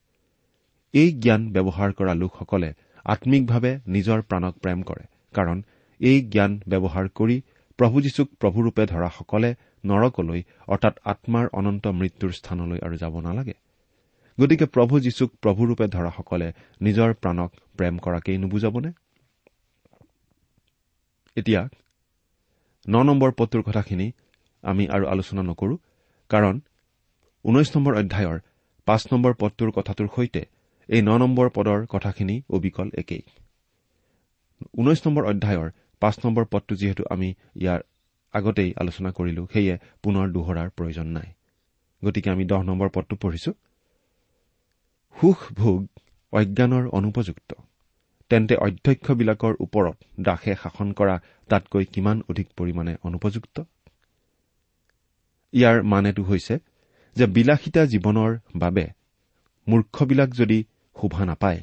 এই 0.94 1.12
জ্ঞান 1.12 1.52
ব্যৱহাৰ 1.54 1.92
কৰা 1.94 2.14
লোকসকলে 2.14 2.74
আম্মিকভাৱে 3.06 3.80
নিজৰ 3.88 4.22
প্ৰাণক 4.22 4.54
প্ৰেম 4.58 4.82
কৰে 4.82 5.06
কাৰণ 5.34 5.64
এই 6.00 6.22
জ্ঞান 6.22 6.62
ব্যৱহাৰ 6.68 7.08
কৰি 7.10 7.42
প্ৰভু 7.80 8.02
যীশুক 8.02 8.30
প্ৰভুৰূপে 8.40 8.86
ধৰাসকলে 8.86 9.56
নৰকলৈ 9.86 10.44
অৰ্থাৎ 10.68 10.96
আত্মাৰ 11.06 11.48
অনন্ত 11.54 11.88
মৃত্যুৰ 11.88 12.32
স্থানলৈ 12.32 12.80
আৰু 12.80 12.96
যাব 12.98 13.20
নালাগে। 13.20 13.54
গতিকে 14.40 14.66
প্ৰভু 14.66 15.00
যীশুক 15.00 15.30
প্ৰভুৰূপে 15.42 15.88
ধৰাসকলে 15.88 16.54
নিজৰ 16.82 17.14
প্ৰাণক 17.14 17.52
প্ৰেম 17.78 17.98
কৰাকেই 17.98 18.38
নুবুজাবনে? 18.38 18.92
ন 22.86 22.96
নম্বৰ 23.04 23.32
পদটোৰ 23.32 23.62
কথাখিনি 23.64 24.08
আমি 24.64 24.84
আৰু 24.88 25.06
আলোচনা 25.08 25.42
নকৰো 25.42 25.76
কাৰণ 26.30 26.56
ঊনৈশ 27.46 27.70
নম্বৰ 27.76 27.94
অধ্যায়ৰ 27.96 28.40
পাঁচ 28.88 29.02
নম্বৰ 29.12 29.34
পদটোৰ 29.34 29.72
কথাটোৰ 29.72 30.08
সৈতে 30.16 30.42
এই 30.90 31.02
ন 31.02 31.18
নম্বৰ 31.18 31.50
পদৰ 31.50 31.80
কথাখিনি 31.86 32.36
অবিকল 32.50 32.88
একেই। 32.94 33.24
ঊনৈশ 34.78 35.00
নম্বৰ 35.08 35.24
অধ্যায়ৰ 35.26 35.70
পাঁচ 36.00 36.16
নম্বৰ 36.26 36.46
পদটো 36.46 36.76
যিহেতু 36.76 37.04
আমি 37.10 37.30
ইয়াৰ 37.56 37.82
আগতেই 38.34 38.74
আলোচনা 38.78 39.10
কৰিলো 39.12 39.44
সেয়ে 39.54 39.76
পুনৰ 40.04 40.26
দোহৰাৰ 40.32 40.70
প্ৰয়োজন 40.70 41.08
নাই। 41.08 41.30
গতিকে 42.04 42.30
আমি 42.30 42.44
দহ 42.46 42.62
নম্বৰ 42.64 42.90
পদটো 42.90 43.16
পঢ়িছো। 43.16 43.52
সুখ 45.16 45.40
ভোগ 45.54 45.82
অজ্ঞানৰ 46.34 46.84
অনুপযুক্ত। 46.88 47.54
তেন্তে 48.34 48.56
অধ্যক্ষবিলাকৰ 48.58 49.54
ওপৰত 49.60 49.98
দাসে 50.20 50.54
শাসন 50.56 50.92
কৰা 50.92 51.16
তাতকৈ 51.50 51.86
কিমান 51.86 52.22
অধিক 52.30 52.48
পৰিমাণে 52.58 52.96
অনুপযুক্ত? 53.04 53.62
ইয়াৰ 55.54 55.84
মানেটো 55.84 56.24
হৈছে 56.24 56.58
যে 57.16 57.26
বিলাসিতা 57.26 57.84
জীৱনৰ 57.86 58.32
বাবে 58.56 58.86
মূৰ্খবিলাক 59.68 60.30
যদি 60.30 60.64
শোভা 60.96 61.26
নাপায় 61.26 61.60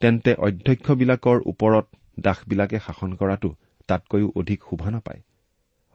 তেন্তে 0.00 0.34
অধ্যক্ষবিলাকৰ 0.34 1.38
ওপৰত 1.46 1.86
দাসবিলাকে 2.20 2.78
শাসন 2.78 3.10
কৰাটো 3.14 3.50
তাতকৈও 3.86 4.28
অধিক 4.34 4.58
শোভা 4.70 4.90
নাপায়। 4.90 5.20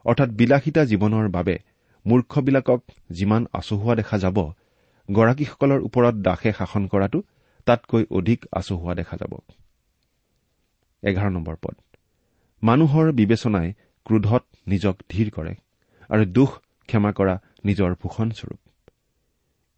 অৰ্থাৎ 0.04 0.28
বিলাসিতা 0.28 0.82
জীৱনৰ 0.84 1.28
বাবে 1.28 1.56
মূৰ্খবিলাকক 2.06 2.80
যিমান 3.10 3.42
আচহুৱা 3.52 3.94
দেখা 3.94 4.18
যাব 4.18 4.38
গৰাকীসকলৰ 5.08 5.80
ওপৰত 5.80 6.14
দাসে 6.14 6.50
শাসন 6.52 6.86
কৰাটো 6.86 7.18
তাতকৈ 7.66 8.04
অধিক 8.10 8.46
আচহুৱা 8.52 8.94
দেখা 8.94 9.16
যাব। 9.16 9.32
এঘাৰ 11.02 11.30
নম্বৰ 11.30 11.56
পদ। 11.62 11.74
মানুহৰ 12.62 13.06
বিবেচনাই 13.12 13.68
ক্ৰোধত 14.06 14.42
নিজক 14.66 14.94
ধীৰ 15.08 15.28
কৰে 15.30 15.54
আৰু 16.10 16.24
দুখ 16.32 16.50
ক্ষমা 16.88 17.10
কৰা 17.12 17.34
নিজৰ 17.64 17.90
ভূষণস্বৰূপ 18.02 18.60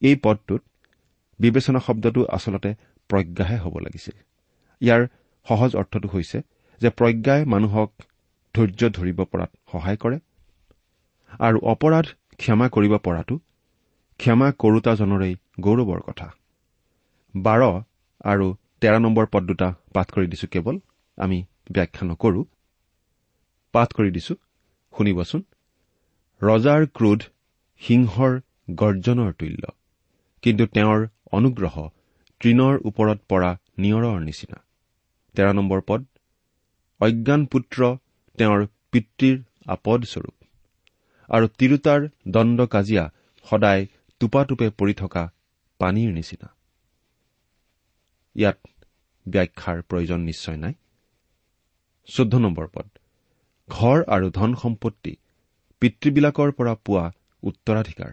এই 0.02 0.14
পদটোত 0.25 0.62
বিবেচনা 1.40 1.81
শব্দটো 1.81 2.21
আচলতে 2.28 2.71
প্ৰজ্ঞাহে 3.11 3.57
হ'ব 3.59 3.75
লাগিছিল 3.78 4.16
ইয়াৰ 4.81 5.02
সহজ 5.47 5.71
অৰ্থটো 5.76 6.09
হৈছে 6.09 6.38
যে 6.81 6.88
প্ৰজ্ঞাই 6.99 7.40
মানুহক 7.45 7.90
ধৈৰ্য 8.54 8.83
ধৰিব 8.90 9.19
পৰাত 9.33 9.50
সহায় 9.73 9.99
কৰে 10.02 10.19
আৰু 11.40 11.59
অপৰাধ 11.73 12.07
ক্ষমা 12.38 12.66
কৰিব 12.69 12.95
পৰাটো 13.07 13.35
ক্ষমা 14.21 14.49
কৰোতাজনৰেই 14.59 15.35
গৌৰৱৰ 15.61 16.00
কথা। 16.00 16.26
বাৰ 17.35 17.62
আৰু 18.25 18.47
তেৰ 18.81 18.95
নম্বৰ 19.00 19.26
পদ 19.33 19.43
দুটা 19.47 19.69
পাঠ 19.95 20.07
কৰি 20.11 20.26
দিছো 20.26 20.47
কেৱল। 20.47 20.76
আমি 21.16 21.44
ব্যাখ্যা 21.73 22.06
নকৰো। 22.06 22.44
পাঠ 23.73 23.92
কৰি 23.92 24.11
দিছো। 24.11 24.35
শুনিবচোন। 24.97 25.42
ৰজাৰ 26.42 26.87
ক্ৰোধ 26.87 27.23
সিংহৰ 27.80 28.40
গৰ্জনৰ 28.71 29.33
তুল্য। 29.33 29.68
কিন্তু 30.42 30.66
তেওঁৰ 30.66 31.06
অনুগ্ৰহ 31.33 31.88
তৃণৰ 32.40 32.78
ওপৰত 32.85 33.18
পৰা 33.28 33.59
নিয়ৰৰ 33.78 34.21
নিচিনা। 34.21 34.64
তেৰ 35.35 35.52
নম্বৰ 35.52 35.80
পদ। 35.87 36.04
অজ্ঞান 37.00 37.47
পুত্ৰ 37.47 37.97
তেওঁৰ 38.38 38.66
পিতৃৰ 38.92 39.42
আপদস্বৰূপ। 39.66 40.35
আৰু 41.28 41.49
তিৰোতাৰ 41.49 42.09
দণ্ড 42.28 42.66
কাজিয়া 42.66 43.11
সদায় 43.50 43.87
টোপাটোপে 44.21 44.71
পৰি 44.71 44.94
থকা 44.94 45.33
পানীৰ 45.78 46.12
নিচিনা। 46.12 46.54
ইয়াত 48.35 48.59
ব্যাখ্যাৰ 49.28 49.83
প্ৰয়োজন 49.83 50.21
নিশ্চয় 50.21 50.56
নাই। 50.56 50.75
চৈধ্য 52.08 52.38
নম্বৰ 52.38 52.66
পদ। 52.75 52.88
ঘৰ 53.68 54.04
আৰু 54.08 54.30
ধন 54.30 54.54
সম্পত্তি 54.54 55.16
পিতৃবিলাকৰ 55.80 56.52
পৰা 56.52 56.75
পোৱা 56.75 57.12
উত্তৰাধিকাৰ। 57.42 58.12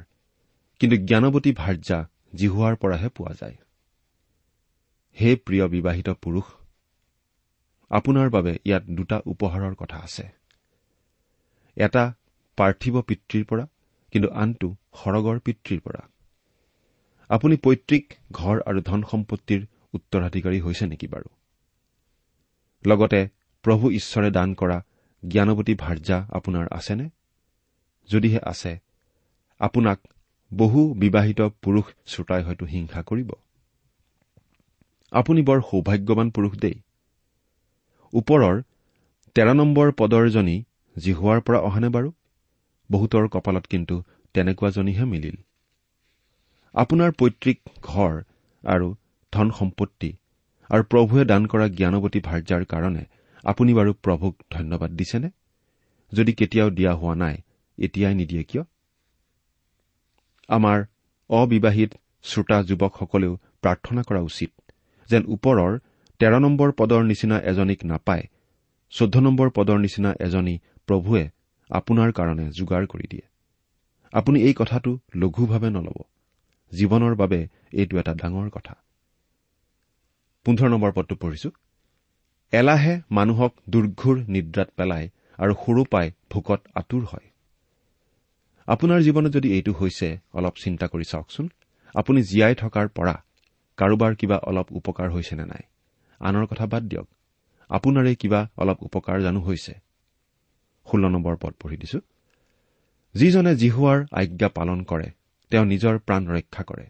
কিন্তু 0.79 0.97
জ্ঞানৱতী 0.97 1.51
ভাৰ্যা 1.51 2.07
জিহুৱাৰ 2.35 2.75
পৰাহে 2.75 3.09
পোৱা 3.09 3.33
যায়। 3.33 3.57
হে 5.17 5.35
প্ৰিয় 5.35 5.67
বিবাহিত 5.67 6.09
পুৰুষ 6.09 6.45
আপোনাৰ 7.91 8.29
বাবে 8.29 8.59
ইয়াত 8.65 8.83
দুটা 8.89 9.21
উপহাৰৰ 9.25 9.75
কথা 9.75 9.97
আছে। 9.97 10.29
এটা 11.77 12.03
পাৰ্থিৱ 12.57 13.01
পিতৃৰ 13.01 13.45
পৰা 13.45 13.65
কিন্তু 14.11 14.29
আনটো 14.29 14.75
সৰগৰ 14.93 15.39
পিতৃৰ 15.39 15.79
পৰা। 15.79 16.01
আপুনি 17.29 17.55
পৈতৃক 17.57 18.13
ঘৰ 18.31 18.61
আৰু 18.65 18.81
ধন 18.81 19.03
সম্পত্তিৰ 19.11 19.61
উত্তৰাধিকাৰী 19.93 20.59
হৈছে 20.59 20.85
নেকি 20.85 21.07
বাৰু? 21.07 21.29
লগতে 22.85 23.40
প্ৰভু 23.63 23.91
ঈশ্বৰে 23.91 24.29
দান 24.31 24.53
কৰা 24.53 24.77
জ্ঞানৱতী 25.23 25.73
ভাৰ্যা 25.75 26.17
আপোনাৰ 26.31 26.67
আছেনে? 26.71 27.09
যদিহে 28.09 28.39
আছে 28.43 28.71
আপোনাক 29.59 29.99
বহু 30.51 30.93
বিবাহিত 30.93 31.41
পুৰুষ 31.41 31.85
শ্ৰোতাই 32.05 32.43
হয়তো 32.43 32.65
হিংসা 32.65 33.01
কৰিব। 33.01 33.29
আপুনি 35.11 35.41
বৰ 35.41 35.61
সৌভাগ্যৱান 35.61 36.27
পুৰুষ 36.31 36.53
দেই। 36.57 36.75
ওপৰৰ 38.13 38.55
তেৰ 39.35 39.53
নম্বৰ 39.53 39.91
পদৰজনী 39.91 40.57
জিহুৱাৰ 40.95 41.39
পৰা 41.41 41.59
অহানে 41.59 41.89
বাৰু 41.89 42.09
বহুতৰ 42.89 43.27
কপালত 43.27 43.65
কিন্তু 43.65 43.95
তেনেকুৱাজনীহে 44.33 45.05
মিলিল। 45.05 45.37
আপোনাৰ 46.75 47.11
পৈতৃক 47.11 47.59
ঘৰ 47.81 48.13
আৰু 48.63 48.87
ধন 49.33 49.51
সম্পত্তি 49.51 50.11
আৰু 50.69 50.83
প্ৰভুৱে 50.83 51.23
দান 51.25 51.45
কৰা 51.45 51.67
জ্ঞানৱতী 51.67 52.19
ভাৰ্যাৰ 52.19 52.63
কাৰণে 52.65 53.03
আপুনি 53.43 53.73
বাৰু 53.73 53.93
প্ৰভুক 53.93 54.35
ধন্যবাদ 54.51 54.91
দিছেনে? 54.91 55.29
যদি 56.13 56.33
কেতিয়াও 56.33 56.69
দিয়া 56.69 56.93
হোৱা 56.95 57.15
নাই 57.15 57.37
এতিয়াই 57.77 58.15
নিদিয়ে 58.15 58.43
কিয়? 58.43 58.63
আমাৰ 60.47 60.85
অবিবাহিত 61.29 61.93
শ্ৰোতা 62.23 62.63
যুৱকসকলেও 62.63 63.37
প্ৰাৰ্থনা 63.61 64.01
কৰা 64.01 64.21
উচিত 64.21 64.51
যেন 65.09 65.23
ওপৰৰ 65.27 65.79
তেৰ 66.19 66.39
নম্বৰ 66.39 66.71
পদৰ 66.71 67.03
নিচিনা 67.03 67.39
এজনীক 67.41 67.85
নাপায় 67.85 68.23
চৈধ্য 68.89 69.19
নম্বৰ 69.19 69.49
পদৰ 69.49 69.79
নিচিনা 69.79 70.13
এজনী 70.19 70.59
প্ৰভুৱে 70.87 71.29
আপোনাৰ 71.69 72.11
কাৰণে 72.11 72.49
যোগাৰ 72.49 72.87
কৰি 72.87 73.07
দিয়ে। 73.09 73.25
আপুনি 74.11 74.41
এই 74.41 74.53
কথাটো 74.53 74.99
লঘুভাৱে 75.15 75.69
নলব। 75.69 75.97
জীৱনৰ 76.71 77.15
বাবে 77.15 77.47
এইটো 77.73 77.99
এটা 77.99 78.13
ডাঙৰ 78.13 78.49
কথা। 78.49 78.75
পোন্ধৰ 80.45 80.69
নম্বৰ 80.69 80.91
পদটো 80.91 81.15
পঢ়িছো। 81.15 81.49
এলাহে 82.53 83.01
মানুহক 83.11 83.53
দুৰ্ঘুৰ 83.69 84.17
নিদ্ৰাত 84.27 84.69
পেলায় 84.75 85.09
আৰু 85.37 85.53
সৰু 85.53 85.83
পাই 85.91 86.11
ভোকত 86.29 86.61
আঁতুৰ 86.75 87.03
হয়। 87.03 87.27
আপোনাৰ 88.67 88.99
জীৱনত 89.01 89.31
যদি 89.31 89.53
এইটো 89.53 89.71
হৈছে 89.71 90.19
অলপ 90.33 90.53
চিন্তা 90.63 90.87
কৰি 90.87 91.03
চাওকচোন। 91.03 91.49
আপুনি 91.95 92.21
জীয়াই 92.21 92.55
থকাৰ 92.55 92.87
পৰা 92.87 93.23
কাৰোবাৰ 93.77 94.15
কিবা 94.15 94.37
অলপ 94.37 94.67
উপকাৰ 94.71 95.09
হৈছে 95.11 95.35
নে 95.35 95.45
নাই? 95.45 95.63
আনৰ 96.19 96.45
কথা 96.45 96.65
বাদ 96.67 96.83
দিয়ক। 96.83 97.07
আপোনাৰে 97.69 98.15
কিবা 98.15 98.49
অলপ 98.57 98.83
উপকাৰ 98.83 99.21
জানো 99.21 99.39
হৈছে। 99.39 99.73
ষোল্ল 100.91 101.07
নম্বৰ 101.07 101.35
পদ 101.41 101.53
পঢ়ি 101.59 101.77
দিছো। 101.77 101.99
যিজনে 103.13 103.55
জিহুৱাৰ 103.55 104.05
আজ্ঞা 104.11 104.49
পালন 104.49 104.83
কৰে 104.83 105.09
তেওঁ 105.49 105.65
নিজৰ 105.65 105.99
প্ৰাণ 105.99 106.27
ৰক্ষা 106.27 106.63
কৰে। 106.63 106.85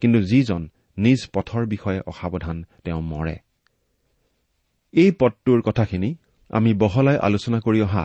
কিন্তু 0.00 0.22
যিজন 0.22 0.70
নিজ 0.96 1.28
পথৰ 1.32 1.66
বিষয়ে 1.66 2.00
অসাৱধান 2.06 2.64
তেওঁ 2.84 3.00
মৰে। 3.00 3.36
এই 4.94 5.10
পদটোৰ 5.12 5.60
কথাখিনি 5.60 6.10
আমি 6.50 6.70
বহলাই 6.74 7.18
আলোচনা 7.18 7.58
কৰি 7.60 7.80
অহা 7.82 8.04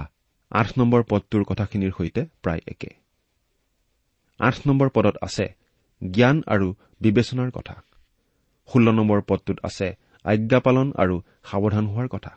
আঠ 0.52 0.68
নম্বৰ 0.78 1.02
পদটোৰ 1.04 1.44
কথাখিনিৰ 1.44 1.92
সৈতে 1.98 2.22
প্ৰায় 2.44 2.62
একে। 2.68 2.92
আঠ 4.40 4.56
নম্বৰ 4.68 4.90
পদত 4.90 5.16
আছে 5.22 5.46
জ্ঞান 6.02 6.38
আৰু 6.48 6.68
বিবেচনাৰ 7.02 7.50
কথা। 7.52 7.76
ষোল্ল 8.70 8.88
নম্বৰ 8.92 9.22
পদটোত 9.22 9.58
আছে 9.64 9.88
আজ্ঞা 10.26 10.60
পালন 10.60 10.88
আৰু 10.92 11.16
সাৱধান 11.44 11.86
হোৱাৰ 11.88 12.08
কথা। 12.08 12.32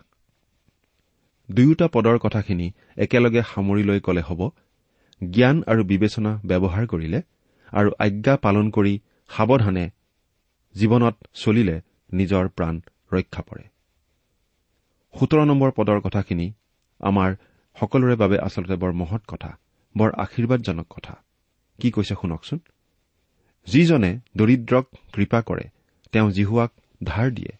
দুয়োটা 1.49 1.87
পদৰ 1.87 2.17
কথাখিনি 2.17 2.67
একেলগে 2.97 3.41
সামৰি 3.41 3.83
লৈ 3.83 3.99
কলে 3.99 4.21
হ'ব 4.21 4.41
জ্ঞান 5.21 5.57
আৰু 5.67 5.81
বিবেচনা 5.83 6.31
ব্যৱহাৰ 6.45 6.85
কৰিলে 6.87 7.19
আৰু 7.71 7.89
আজ্ঞা 7.99 8.33
পালন 8.37 8.65
কৰি 8.69 8.93
সাৱধানে 9.29 9.85
জীৱনত 10.75 11.15
চলিলে 11.33 11.75
নিজৰ 12.13 12.45
প্ৰাণ 12.47 12.75
ৰক্ষা 13.11 13.41
পৰে। 13.41 13.63
সোতৰ 15.13 15.45
নম্বৰ 15.45 15.71
পদৰ 15.71 15.99
কথাখিনি 16.01 16.53
আমাৰ 16.99 17.35
সকলোৰে 17.75 18.15
বাবে 18.15 18.37
আচলতে 18.39 18.75
বৰ 18.75 18.91
মহৎ 18.93 19.21
কথা 19.27 19.57
বৰ 19.95 20.09
আশীৰ্বাদজনক 20.17 20.87
কথা। 20.89 21.13
কি 21.79 21.91
কৈছে 21.91 22.15
শুনকচোন? 22.21 22.59
যিজনে 23.67 24.11
দৰিদ্ৰক 24.37 24.85
কৃপা 25.13 25.41
কৰে 25.41 25.65
তেওঁ 26.11 26.31
জিহুৱাক 26.31 26.71
ধাৰ 27.03 27.31
দিয়ে। 27.31 27.53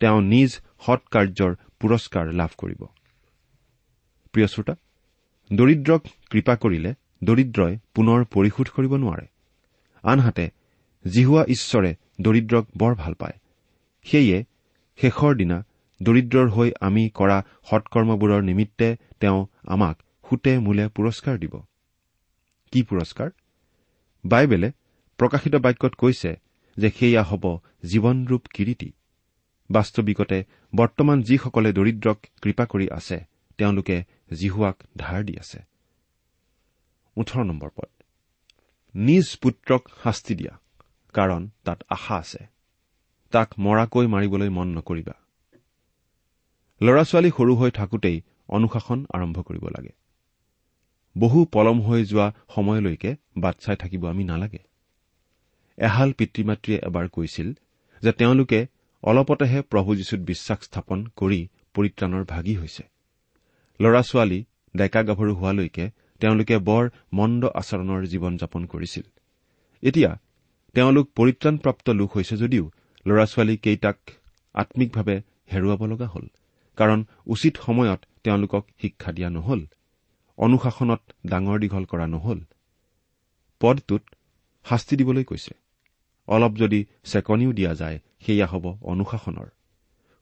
তেওঁ 0.00 0.22
নিজ 0.22 0.50
সৎ 0.86 1.00
কাৰ্যৰ 1.10 1.52
পুৰস্কাৰ 1.80 2.26
লাভ 2.32 2.50
কৰিব। 2.58 2.80
প্ৰিয় 4.32 4.46
শ্ৰোতা 4.46 4.74
দৰিদ্ৰক 5.52 6.02
কৃপা 6.30 6.54
কৰিলে 6.56 6.94
দৰিদ্ৰই 7.24 7.78
পুনৰ 7.94 8.24
পৰিশোধ 8.24 8.68
কৰিব 8.76 8.92
নোৱাৰে। 8.94 9.26
আনহাতে 10.02 10.50
জিহুৱা 11.04 11.42
ঈশ্বৰে 11.48 11.90
দৰিদ্ৰক 12.20 12.64
বৰ 12.76 12.94
ভাল 12.94 13.14
পায়। 13.14 13.36
সেয়ে 14.06 14.44
শেষৰ 14.98 15.34
দিনা 15.34 15.64
দৰিদ্ৰৰ 16.00 16.48
হৈ 16.48 16.72
আমি 16.80 17.10
কৰা 17.14 17.38
সৎকৰ্মবোৰৰ 17.70 18.42
নিমিত্তে 18.42 18.96
তেওঁ 19.20 19.46
আমাক 19.64 19.96
সুতে 20.30 20.58
মূলে 20.58 20.88
পুৰস্কাৰ 20.88 21.38
দিব। 21.38 21.54
কি 22.72 22.82
পুৰস্কাৰ? 22.82 23.30
বাইবেলে 24.24 24.72
প্ৰকাশিত 25.18 25.54
বাক্যত 25.56 25.94
কৈছে 25.94 26.30
যে 26.76 26.88
সেয়া 26.90 27.22
হ'ব 27.22 27.44
জীৱনৰূপ 27.84 28.42
কিৰিটি 28.54 28.92
বাস্তৱিকতে 29.70 30.44
বৰ্তমান 30.74 31.22
যিসকলে 31.22 31.72
দৰিদ্ৰক 31.72 32.18
কৃপা 32.42 32.64
কৰি 32.66 32.86
আছে 32.90 33.16
তেওঁলোকে 33.58 33.96
জিহুৱাক 34.32 34.76
ধাৰ 34.96 35.24
দি 35.24 35.34
আছে। 35.38 35.58
নিজ 38.94 39.26
পুত্ৰক 39.42 39.82
শাস্তি 40.02 40.34
দিয়া 40.34 40.54
কাৰণ 41.14 41.50
তাত 41.64 41.78
আশা 41.88 42.16
আছে। 42.16 42.42
তাক 43.32 43.48
মৰাকৈ 43.58 44.06
মাৰিবলৈ 44.06 44.48
মন 44.48 44.68
নকৰিবা। 44.68 45.14
ল'ৰা 46.80 47.04
ছোৱালী 47.04 47.30
সৰু 47.38 47.54
হৈ 47.54 47.70
থাকোঁতেই 47.70 48.20
অনুশাসন 48.48 49.06
আৰম্ভ 49.14 49.42
কৰিব 49.42 49.64
লাগে। 49.68 49.92
বহু 51.18 51.44
পলম 51.44 51.80
হৈ 51.80 52.04
যোৱা 52.04 52.32
সময়লৈকে 52.54 53.16
বাট 53.36 53.56
চাই 53.60 53.76
থাকিব 53.76 54.08
আমি 54.08 54.24
নালাগে। 54.24 54.58
এহাল 55.78 56.12
পিতৃ 56.12 56.44
মাতৃয়ে 56.44 56.78
এবাৰ 56.78 57.08
কৈছিল 57.08 57.52
যে 58.02 58.12
তেওঁলোকে 58.12 58.66
অলপতেহে 59.02 59.62
প্ৰভু 59.62 59.96
যীশুত 59.96 60.20
বিশ্বাস 60.20 60.58
স্থাপন 60.62 61.06
কৰি 61.16 61.48
পৰিত্ৰাণৰ 61.74 62.24
ভাগি 62.24 62.54
হৈছে। 62.54 62.82
ল'ৰা 63.80 64.02
ছোৱালী 64.02 64.44
ডেকা 64.76 65.02
গাভৰু 65.02 65.34
হোৱালৈকে 65.34 65.90
তেওঁলোকে 66.20 66.58
বৰ 66.58 66.90
মন্দ 67.12 67.44
আচৰণৰ 67.54 68.06
জীৱন 68.06 68.36
যাপন 68.36 68.66
কৰিছিল। 68.66 69.02
এতিয়া 69.82 70.18
তেওঁলোক 70.74 71.08
পৰিত্ৰাণপ্ৰাপ্ত 71.16 71.90
লোক 71.90 72.16
হৈছে 72.16 72.36
যদিও 72.36 72.70
ল'ৰা 73.06 73.24
ছোৱালী 73.26 73.56
কেইটাক 73.56 73.98
আম্মিকভাৱে 74.54 75.22
হেৰুৱাব 75.52 75.86
লগা 75.86 76.06
হ'ল। 76.06 76.26
কাৰণ 76.78 77.00
উচিত 77.26 77.54
সময়ত 77.66 78.00
তেওঁলোকক 78.24 78.64
শিক্ষা 78.82 79.12
দিয়া 79.12 79.30
নহল। 79.30 79.60
অনুশাসনত 80.38 81.02
ডাঙৰ 81.26 81.58
দীঘল 81.58 81.84
কৰা 81.84 82.06
নহল। 82.06 82.40
পদটোত 83.60 84.02
শাস্তি 84.66 84.94
দিবলৈ 84.96 85.24
কৈছে। 85.24 85.54
অলপ 86.28 86.52
যদি 86.54 86.80
চেকনিও 87.04 87.52
দিয়া 87.52 87.72
যায় 87.74 87.98
সেয়া 88.20 88.46
হ'ব 88.46 88.64
অনুশাসনৰ। 88.82 89.48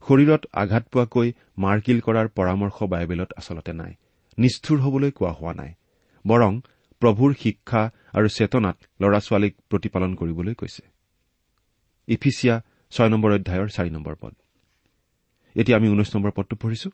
শৰীৰত 0.03 0.43
আঘাত 0.53 0.83
পোৱাকৈ 0.93 1.27
মাৰকিল 1.57 1.97
কৰাৰ 1.99 2.27
পৰামৰ্শ 2.27 2.77
বাইবেলত 2.83 3.29
আচলতে 3.37 3.73
নাই। 3.73 3.93
নিষ্ঠুৰ 4.37 4.77
হবলৈ 4.79 5.11
কোৱা 5.11 5.31
হোৱা 5.31 5.53
নাই। 5.53 5.71
বৰং 6.25 6.53
প্ৰভুৰ 7.01 7.31
শিক্ষা 7.43 7.81
আৰু 8.13 8.27
চেতনাত 8.27 8.77
ল'ৰা 9.01 9.19
ছোৱালীক 9.19 9.53
প্ৰতিপালন 9.69 10.11
কৰিবলৈ 10.15 10.53
কৈছে। 10.53 10.83
ইফিচিয়া 12.07 12.55
ছয় 12.91 13.09
নম্বৰ 13.09 13.31
অধ্যায়ৰ 13.31 13.69
চাৰি 13.69 13.89
নম্বৰ 13.89 14.15
পদ। 14.21 14.33
এতিয়া 15.57 15.77
আমি 15.77 15.87
ঊনৈশ 15.89 16.09
নম্বৰ 16.15 16.31
পদটো 16.31 16.55
পঢ়িছো। 16.55 16.89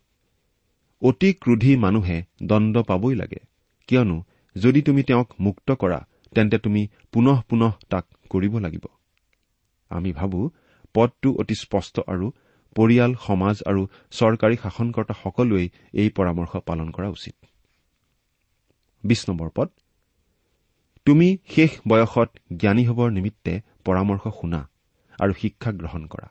অতি 1.02 1.30
ক্ৰোধী 1.34 1.72
মানুহে 1.76 2.18
দণ্ড 2.44 2.76
পাবই 2.84 3.16
লাগে 3.16 3.40
কিয়নো 3.90 4.18
যদি 4.56 4.80
তুমি 4.82 5.02
তেওঁক 5.04 5.30
মুক্ত 5.40 5.68
কৰা 5.72 6.00
তেন্তে 6.36 6.58
তুমি 6.58 6.82
পুনঃ 7.12 7.42
পুনঃ 7.50 7.72
তাক 7.90 8.06
কৰিব 8.30 8.54
লাগিব। 8.60 8.86
আমি 9.92 10.12
ভাবো 10.12 10.40
পদটো 10.94 11.30
অতি 11.32 11.56
স্পষ্ট 11.56 11.96
আৰু 12.08 12.26
পৰিয়াল 12.76 13.12
সমাজ 13.28 13.56
আৰু 13.70 13.82
চৰকাৰী 14.12 14.56
শাসনকৰ্তা 14.64 15.14
সকলোৱেই 15.24 15.68
এই 15.94 16.10
পৰামৰ্শ 16.10 16.52
পালন 16.68 16.88
কৰা 16.92 17.10
উচিত। 17.10 17.36
পদ। 19.56 19.70
তুমি 21.08 21.28
শেষ 21.48 21.72
বয়সত 21.88 22.30
জ্ঞানী 22.58 22.84
হবৰ 22.86 23.10
নিমিত্তে 23.12 23.54
পৰামৰ্শ 23.86 24.24
শুনা 24.42 24.62
আৰু 25.20 25.34
শিক্ষা 25.34 25.72
গ্ৰহণ 25.72 26.04
কৰা। 26.08 26.28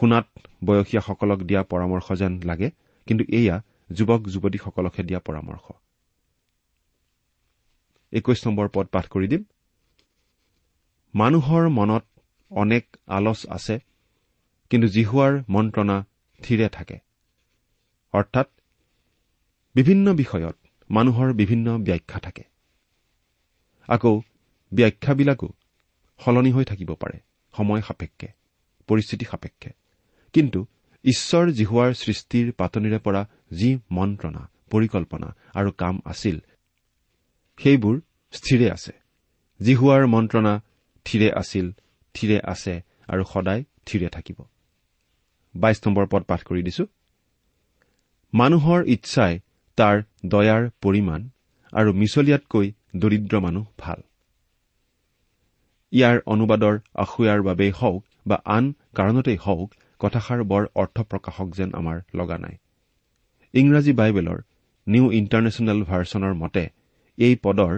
শুনাত 0.00 0.26
বয়সীয়াসকলক 0.64 1.38
দিয়া 1.38 1.62
পৰামৰ্শ 1.62 2.12
যেন 2.12 2.40
লাগে 2.42 2.70
কিন্তু 3.06 3.24
এয়া 3.28 3.62
যুৱক 3.92 4.20
যুৱতীসকলকহে 4.28 5.02
দিয়া 5.02 5.20
পৰামৰ্শ। 5.20 5.72
মানুহৰ 11.14 11.68
মনত 11.68 12.04
অনেক 12.50 12.96
আলচ 13.06 13.46
আছে 13.48 13.78
কিন্তু 14.70 14.88
জিহুৱাৰ 14.88 15.42
মন্ত্ৰণা 15.48 16.04
থিৰে 16.42 16.68
থাকে। 16.68 16.98
অৰ্থাৎ 18.12 18.48
বিভিন্ন 19.74 20.14
বিষয়ত 20.14 20.56
মানুহৰ 20.90 21.32
বিভিন্ন 21.32 21.78
ব্যাখ্যা 21.78 22.20
থাকে। 22.20 22.44
আকৌ 23.88 24.20
ব্যাখ্যাবিলাকো 24.74 25.48
সলনি 26.18 26.52
হৈ 26.52 26.64
থাকিব 26.64 26.94
পাৰে 26.94 27.20
সময় 27.56 27.82
সাপেক্ষে 27.82 28.28
পৰিস্থিতি 28.86 29.24
সাপেক্ষে। 29.24 29.83
কিন্তু 30.34 30.60
ঈশ্বৰ 31.04 31.44
জিহুৱাৰ 31.58 31.90
সৃষ্টিৰ 31.94 32.46
পাতনিৰে 32.52 32.98
পৰা 32.98 33.22
যি 33.52 33.70
মন্ত্ৰণা 33.90 34.42
পৰিকল্পনা 34.70 35.28
আৰু 35.54 35.70
কাম 35.72 36.00
আছিল 36.04 36.36
সেইবোৰ 37.58 37.96
স্থিৰে 38.32 38.66
আছে। 38.70 38.94
জিহুৱাৰ 39.60 40.06
মন্ত্ৰণা 40.06 40.54
থিৰে 41.06 41.28
আছিল 41.32 41.66
থিৰে 42.14 42.38
আছে 42.44 42.74
আৰু 43.08 43.22
সদায় 43.24 43.62
থিৰে 43.86 44.08
থাকিব। 44.08 44.38
বাইশ 45.54 45.78
নম্বৰ 45.86 46.06
পদ 46.06 46.22
পাঠ 46.22 46.40
কৰি 46.42 46.62
দিছো। 46.62 46.84
মানুহৰ 48.32 48.80
ইচ্ছাই 48.86 49.34
তাৰ 49.78 49.96
দয়াৰ 50.26 50.62
পৰিমাণ 50.82 51.20
আৰু 51.72 51.90
মিছলীয়াতকৈ 51.92 52.66
দৰিদ্ৰ 52.96 53.34
মানুহ 53.40 53.66
ভাল। 53.78 54.00
ইয়াৰ 55.92 56.16
অনুবাদৰ 56.26 56.74
আখুয়াৰ 56.94 57.40
বাবেই 57.42 57.70
হওক 57.70 58.02
বা 58.26 58.36
আন 58.56 58.64
কাৰণতেই 58.94 59.36
হওক 59.36 59.68
কথাষাৰ 60.04 60.40
বৰ 60.44 60.64
অৰ্থপ্ৰকাশক 60.74 61.48
যেন 61.56 61.70
আমাৰ 61.74 62.00
লগা 62.14 62.38
নাই। 62.38 62.56
ইংৰাজী 63.54 63.92
বাইবেলৰ 63.92 64.38
নিউ 64.86 65.04
ইণ্টাৰনেশ্যনেল 65.12 65.78
ভাৰ্চনৰ 65.84 66.34
মতে 66.34 66.64
এই 67.18 67.34
পদৰ 67.42 67.74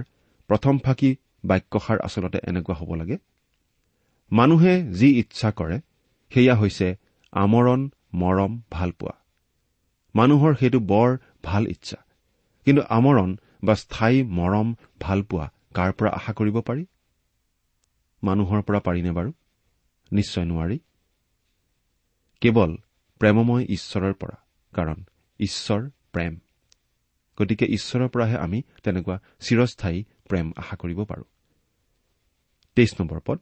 প্ৰথম 0.50 0.78
ফাঁকি 0.78 1.10
বাক্যষাৰ 1.44 1.98
আচলতে 2.00 2.38
এনেকুৱা 2.48 2.74
হ'ব 2.74 2.90
লাগে। 2.94 3.16
মানুহে 4.32 4.74
যি 4.92 5.08
ইচ্ছা 5.18 5.50
কৰে 5.50 5.76
সেয়া 6.32 6.54
হৈছে 6.54 6.88
আমৰণ 7.32 7.80
মৰম 8.14 8.52
ভালপোৱা 8.70 9.14
মানুহৰ 10.14 10.52
সেইটো 10.54 10.78
বৰ 10.80 11.10
ভাল 11.42 11.64
ইচ্ছা। 11.66 11.98
কিন্তু 12.66 12.82
আমৰণ 12.88 13.30
বা 13.62 13.74
স্থায়ী 13.74 14.18
মৰম 14.38 14.68
ভালপোৱা 15.00 15.46
কাৰ 15.74 15.90
পৰা 15.92 16.10
আশা 16.10 16.32
কৰিব 16.32 16.56
পাৰি? 16.60 16.84
মানুহৰ 18.22 18.60
পৰা 18.62 18.80
পাৰিনে 18.80 19.12
বাৰু? 19.12 19.30
নিশ্চয় 20.12 20.44
নোৱাৰি। 20.44 20.78
কেৱল 22.40 22.76
প্ৰেমময় 23.18 23.64
ঈশ্বৰৰ 23.68 24.14
পৰা 24.14 24.36
কাৰণ 24.74 25.04
ঈশ্বৰ 25.40 25.90
প্ৰেম। 26.12 26.38
গতিকে 27.40 27.66
ঈশ্বৰৰ 27.66 28.08
পৰাহে 28.08 28.36
আমি 28.36 28.62
তেনেকুৱা 28.82 29.18
চিৰস্থায়ী 29.40 30.04
প্ৰেম 30.28 30.52
আশা 30.56 30.76
কৰিব 30.76 31.04
পাৰোঁ। 31.04 31.24
তেইছ 32.74 33.00
নম্বৰ 33.00 33.20
পদ। 33.26 33.40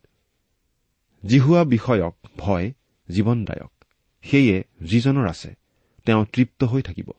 জিহুৱা 1.26 1.64
বিষয়ক 1.64 2.16
ভয় 2.38 2.72
জীৱনদায়ক। 3.08 3.84
সেয়ে 4.22 4.64
যিজনৰ 4.82 5.28
আছে 5.28 5.54
তেওঁ 6.04 6.24
তৃপ্ত 6.32 6.64
হৈ 6.64 6.82
থাকিব। 6.82 7.10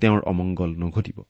তেওঁৰ 0.00 0.22
অমংগল 0.22 0.70
নঘটিব। 0.76 1.22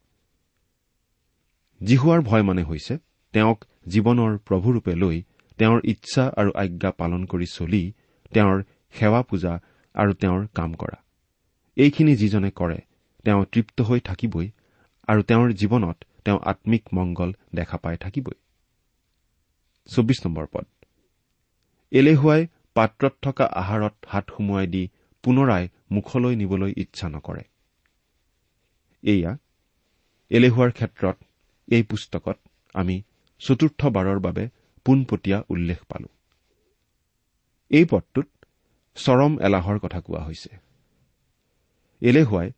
জিহুৱাৰ 1.84 2.20
ভয় 2.20 2.42
মানে 2.42 2.62
হৈছে 2.62 2.98
তেওঁক 3.32 3.64
জীৱনৰ 3.88 4.38
প্ৰভুৰূপে 4.38 4.94
লৈ 4.94 5.22
তেওঁৰ 5.58 5.80
ইচ্ছা 5.84 6.32
আৰু 6.36 6.50
আজ্ঞা 6.54 6.90
পালন 6.90 7.24
কৰি 7.24 7.46
চলি 7.46 7.92
তেওঁৰ 8.34 8.64
সেৱা 8.92 9.22
পূজা 9.22 9.60
আৰু 9.94 10.12
তেওঁৰ 10.12 10.46
কাম 10.54 10.74
কৰা। 10.74 11.02
এইখিনি 11.76 12.16
যিজনে 12.16 12.50
কৰে 12.50 12.78
তেওঁ 13.24 13.44
তৃপ্ত 13.52 13.80
হৈ 13.80 14.00
থাকিবই 14.00 14.50
আৰু 15.08 15.22
তেওঁৰ 15.22 15.52
জীৱনত 15.52 16.04
তেওঁ 16.24 16.38
আম্মিক 16.44 16.82
মংগল 16.94 17.32
দেখা 17.54 17.76
পাই 17.76 17.96
থাকিবই। 17.96 18.34
পদ। 20.52 20.66
এলেহুৱাই 21.90 22.46
পাত্ৰত 22.74 23.12
থকা 23.22 23.44
আহাৰত 23.44 23.94
হাত 24.08 24.30
সুমুৱাই 24.36 24.66
দি 24.66 24.88
পুনৰাই 25.22 25.68
মুখলৈ 25.90 26.36
নিবলৈ 26.36 26.74
ইচ্ছা 26.76 27.08
নকৰে। 27.08 27.42
এয়া 29.02 29.36
এলেহুৱাৰ 30.30 30.70
ক্ষেত্ৰত 30.70 31.16
এই 31.68 31.82
পুস্তকত 31.82 32.38
আমি 32.74 33.02
চতুৰ্থবাৰৰ 33.38 34.18
বাবে 34.20 34.48
পোনপটীয়া 34.84 35.42
উল্লেখ 35.48 35.78
পালো। 35.88 36.08
এই 37.70 37.84
পদটোত 37.90 38.41
চৰম 38.96 39.40
এলাহৰ 39.40 39.78
কথা 39.78 40.00
কোৱা 40.00 40.24
হৈছে। 40.24 40.50
এলেহুৱাই 42.00 42.52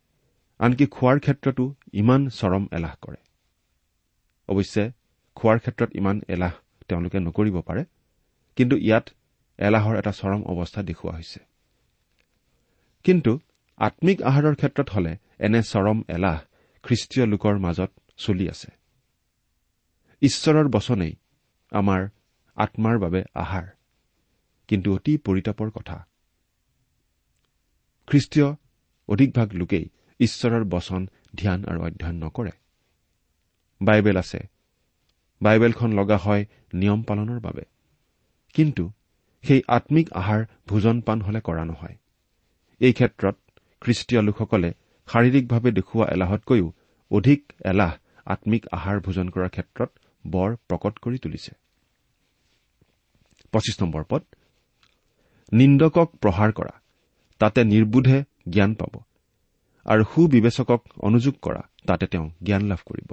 আনকি 0.59 0.85
খোৱাৰ 0.85 1.19
ক্ষেত্ৰতো 1.19 1.73
ইমান 1.93 2.29
চৰম 2.29 2.67
এলাহ 2.71 2.95
কৰে। 3.01 3.17
অৱশ্যে 4.47 4.91
খোৱাৰ 5.35 5.59
ক্ষেত্ৰত 5.59 5.89
ইমান 5.95 6.21
এলাহ 6.27 6.51
তেওঁলোকে 6.87 7.19
নকৰিব 7.19 7.61
পাৰে 7.61 7.85
কিন্তু 8.55 8.75
ইয়াত 8.77 9.09
এলাহৰ 9.57 9.97
এটা 9.97 10.11
চৰম 10.11 10.43
অৱস্থা 10.43 10.81
দেখুওৱা 10.83 11.15
হৈছে। 11.15 11.39
কিন্তু 13.03 13.39
আম্মিক 13.77 14.21
আহাৰৰ 14.21 14.55
ক্ষেত্ৰত 14.55 14.89
হলে 14.89 15.17
এনে 15.39 15.63
চৰম 15.63 16.03
এলাহ 16.07 16.39
খ্ৰীষ্টীয় 16.83 17.25
লোকৰ 17.25 17.59
মাজত 17.59 17.91
চলি 18.17 18.49
আছে। 18.49 18.71
ঈশ্বৰৰ 20.21 20.67
বচনেই 20.67 21.15
আমাৰ 21.71 22.07
আত্মাৰ 22.55 22.99
বাবে 22.99 23.23
আহাৰ। 23.35 23.65
কিন্তু 24.67 24.95
অতি 24.95 25.17
পৰিতাপৰ 25.17 25.69
কথা 25.69 26.07
খ্ৰীষ্টীয় 28.07 28.55
অধিকভাগ 29.07 29.53
লোকেই 29.53 29.89
ঈশ্বৰৰ 30.19 30.63
বচন 30.63 31.07
ধ্যান 31.37 31.65
আৰু 31.65 31.81
অধ্যয়ন 31.81 32.23
নকৰে। 32.23 32.51
বাইবেল 33.81 34.17
আছে। 34.17 34.39
বাইবেলখন 35.41 35.91
লগা 35.91 36.17
হয় 36.17 36.45
নিয়ম 36.73 37.03
পালনৰ 37.03 37.39
বাবে। 37.39 37.61
কিন্তু 38.53 38.91
সেই 39.43 39.61
আম্মিক 39.67 40.13
আহাৰ 40.13 40.45
ভোজন 40.67 41.01
পান 41.01 41.21
হলে 41.21 41.39
কৰা 41.39 41.65
নহয়। 41.65 41.95
এই 42.79 42.93
ক্ষেত্ৰত 42.93 43.35
খ্ৰীষ্টীয় 43.81 44.21
লোকসকলে 44.21 44.73
শাৰীৰিকভাৱে 45.07 45.71
দেখুওৱা 45.71 46.07
এলাহতকৈও 46.07 46.71
অধিক 47.11 47.53
এলাহ 47.65 47.93
আম্মিক 48.25 48.65
আহাৰ 48.71 48.99
ভোজন 48.99 49.29
কৰাৰ 49.29 49.49
ক্ষেত্ৰত 49.49 49.89
বৰ 50.27 50.55
প্ৰকট 50.55 50.99
কৰি 50.99 51.17
তুলিছে। 51.17 51.51
নিন্দকক 55.51 56.11
প্ৰহাৰ 56.21 56.51
কৰা। 56.51 56.81
তাতে 57.41 57.59
নিৰ্বোধে 57.63 58.17
জ্ঞান 58.53 58.71
পাব। 58.73 58.93
আৰু 59.85 60.03
সুবিবেচকক 60.11 60.81
অনুযোগ 61.07 61.35
কৰা 61.41 61.61
তাতে 61.87 62.05
তেওঁ 62.11 62.27
জ্ঞান 62.45 62.63
লাভ 62.71 62.81
কৰিব। 62.85 63.09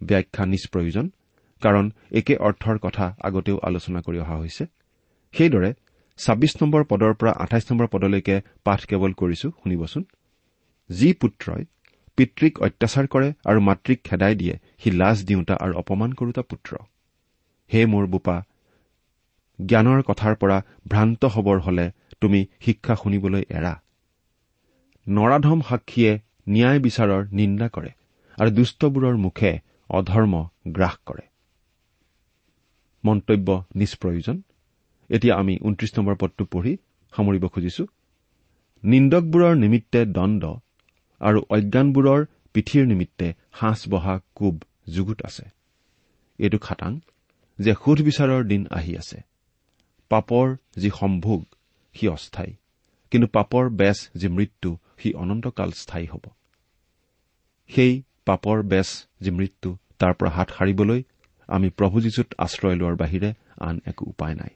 ব্যাখ্যা 0.00 0.44
নিষ্প্ৰয়োজন 0.52 1.06
কাৰণ 1.62 1.84
একে 2.18 2.34
অৰ্থৰ 2.46 2.76
কথা 2.78 3.04
আগতেও 3.28 3.56
আলোচনা 3.68 4.00
কৰি 4.06 4.18
অহা 4.24 4.36
হৈছে। 4.36 4.64
সেইদৰে 5.34 5.70
ছাব্বিছ 6.18 6.52
নম্বৰ 6.62 6.82
পদৰ 6.90 7.12
পৰা 7.20 7.32
আঠাইছ 7.44 7.64
নম্বৰ 7.70 7.86
পদলৈকে 7.94 8.36
পাঠ 8.64 8.80
কেৱল 8.90 9.12
কৰিছো 9.20 9.48
শুনিবচোন। 9.60 10.02
যি 10.90 11.08
পুত্ৰই 11.20 11.62
পিতৃক 12.18 12.54
অত্যাচাৰ 12.66 13.06
কৰে 13.06 13.28
আৰু 13.44 13.60
মাতৃক 13.60 13.98
খেদাই 14.04 14.34
দিয়ে 14.34 14.54
সি 14.80 14.88
লাজ 15.00 15.16
দিওঁতা 15.28 15.54
আৰু 15.54 15.72
অপমান 15.82 16.10
কৰোতা 16.12 16.42
পুত্ৰ। 16.42 16.70
হে 17.70 17.80
মোৰ 17.86 18.04
বোপা 18.06 18.36
জ্ঞানৰ 19.58 20.00
কথাৰ 20.02 20.34
পৰা 20.34 20.58
ভ্ৰান্ত 20.88 21.22
হবৰ 21.34 21.58
হলে 21.60 21.86
তুমি 22.24 22.40
শিক্ষা 22.60 22.94
শুনিবলৈ 23.02 23.44
এৰা। 23.50 23.74
নৰাধম 25.06 25.60
সাক্ষীয়ে 25.68 26.12
ন্যায় 26.48 26.80
বিচাৰৰ 26.80 27.22
নিন্দা 27.32 27.68
কৰে 27.74 27.90
আৰু 28.38 28.50
দুষ্টবোৰৰ 28.50 29.16
মুখে 29.24 29.52
অধৰ্ম 29.90 30.34
গ্ৰাস 30.68 30.96
কৰে। 31.06 31.24
মন্তব্য 33.04 33.48
নিষ্প্ৰয়োজন। 33.76 34.36
এতিয়া 35.10 35.34
আমি 35.36 35.54
ঊনত্ৰিশ 35.62 35.90
নম্বৰ 35.98 36.14
পদটো 36.20 36.44
পঢ়ি 36.44 36.72
সামৰিব 37.12 37.44
খুজিছো। 37.48 37.84
নিন্দকবোৰৰ 38.84 39.54
নিমিত্তে 39.56 40.00
দণ্ড 40.16 40.42
আৰু 41.20 41.38
অজ্ঞানবোৰৰ 41.50 42.20
পিঠিৰ 42.54 42.86
নিমিত্তে 42.86 43.26
সাঁচ 43.60 43.80
বহা 43.88 44.14
কোব 44.34 44.56
যুগুত 44.94 45.18
আছে। 45.22 45.44
এইটো 46.38 46.58
খাটাং 46.58 46.92
যে 47.58 47.72
সুধবিচাৰৰ 47.84 48.42
দিন 48.44 48.62
আহি 48.70 48.92
আছে। 48.96 49.18
পাপৰ 50.10 50.56
যি 50.76 50.90
সম্ভোগ 51.00 51.40
সি 51.94 52.08
অস্থায়ী। 52.08 52.52
কিন্তু 53.10 53.26
পাপৰ 53.26 53.68
বেচ 53.68 54.10
যি 54.16 54.28
মৃত্যু 54.28 54.78
সি 54.98 55.12
অনন্তকাল 55.12 55.70
স্থায়ী 55.70 56.06
হ'ব। 56.06 56.24
সেই 57.68 58.02
পাপৰ 58.24 58.62
বেচ 58.62 58.86
যি 59.20 59.30
মৃত্যু 59.30 59.76
তাৰ 59.98 60.14
পৰা 60.14 60.30
হাত 60.30 60.48
সাৰিবলৈ 60.58 61.02
আমি 61.48 61.70
প্ৰভু 61.70 62.00
যীশুত 62.00 62.34
আশ্ৰয় 62.38 62.76
লোৱাৰ 62.76 62.96
বাহিৰে 62.96 63.34
আন 63.60 63.80
একো 63.86 64.04
উপায় 64.06 64.34
নাই। 64.34 64.48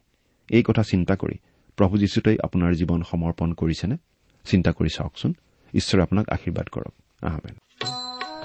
এই 0.49 0.63
কথা 0.63 0.83
চিন্তা 0.83 1.15
কৰি 1.15 1.37
প্ৰভু 1.77 1.97
যীশুতেই 1.97 2.37
আপোনাৰ 2.43 2.73
জীৱন 2.73 3.01
সমৰ্পণ 3.01 3.51
কৰিছেনে? 3.53 3.97
চিন্তা 4.45 4.71
কৰি 4.71 4.89
চাওকচোন। 4.89 5.33
ঈশ্বৰে 5.73 6.01
আপোনাক 6.03 6.29
আশীৰ্বাদ 6.29 6.67
কৰক। 6.67 6.93
আহমেন 7.23 7.55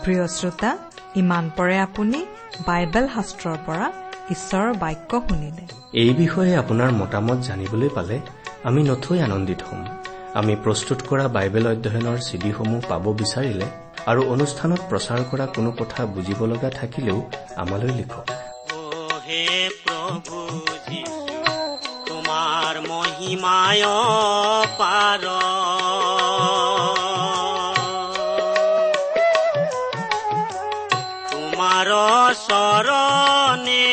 প্ৰিয় 0.04 0.26
শ্ৰোতা 0.26 0.78
ইমান 1.16 1.50
পৰে 1.56 1.78
আপুনি 1.78 2.26
বাইবেল 2.66 3.08
শাস্ত্ৰৰ 3.08 3.56
পৰা 3.66 3.86
ঈশ্বৰৰ 4.30 4.74
বাক্য 4.74 5.20
শুনিলে। 5.28 5.64
এই 5.92 6.14
বিষয়ে 6.14 6.56
আপোনাৰ 6.56 6.92
মতামত 6.92 7.38
জানিবলৈ 7.38 7.88
পালে 7.88 8.20
আমি 8.64 8.82
নথৈ 8.82 9.18
আনন্দিত 9.20 9.60
হ'ম। 9.62 9.82
আমি 10.34 10.54
প্ৰস্তুত 10.56 10.98
কৰা 11.08 11.24
বাইবেল 11.28 11.66
অধ্যয়নৰ 11.66 12.18
চিডিসমূহ 12.18 12.80
পাব 12.88 13.04
বিচাৰিলে 13.12 13.66
আৰু 14.06 14.20
অনুষ্ঠানত 14.34 14.80
প্ৰচাৰ 14.90 15.20
কৰা 15.30 15.46
কোনো 15.46 15.70
কথা 15.80 16.06
বুজিব 16.06 16.40
লগা 16.46 16.70
থাকিলেও 16.70 17.18
আমালৈ 17.56 17.92
লিখক। 17.98 18.26
তোমাৰ 31.28 31.90
চৰণে 32.48 33.84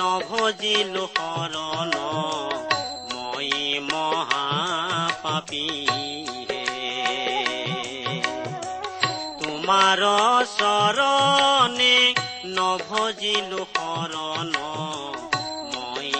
নভজিলো 0.00 1.04
শৰণ। 1.16 2.35
তোমাৰ 9.40 10.00
চৰণে 10.58 11.96
নভজিলো 12.56 13.62
শৰণ 13.74 14.54
মই 15.72 16.10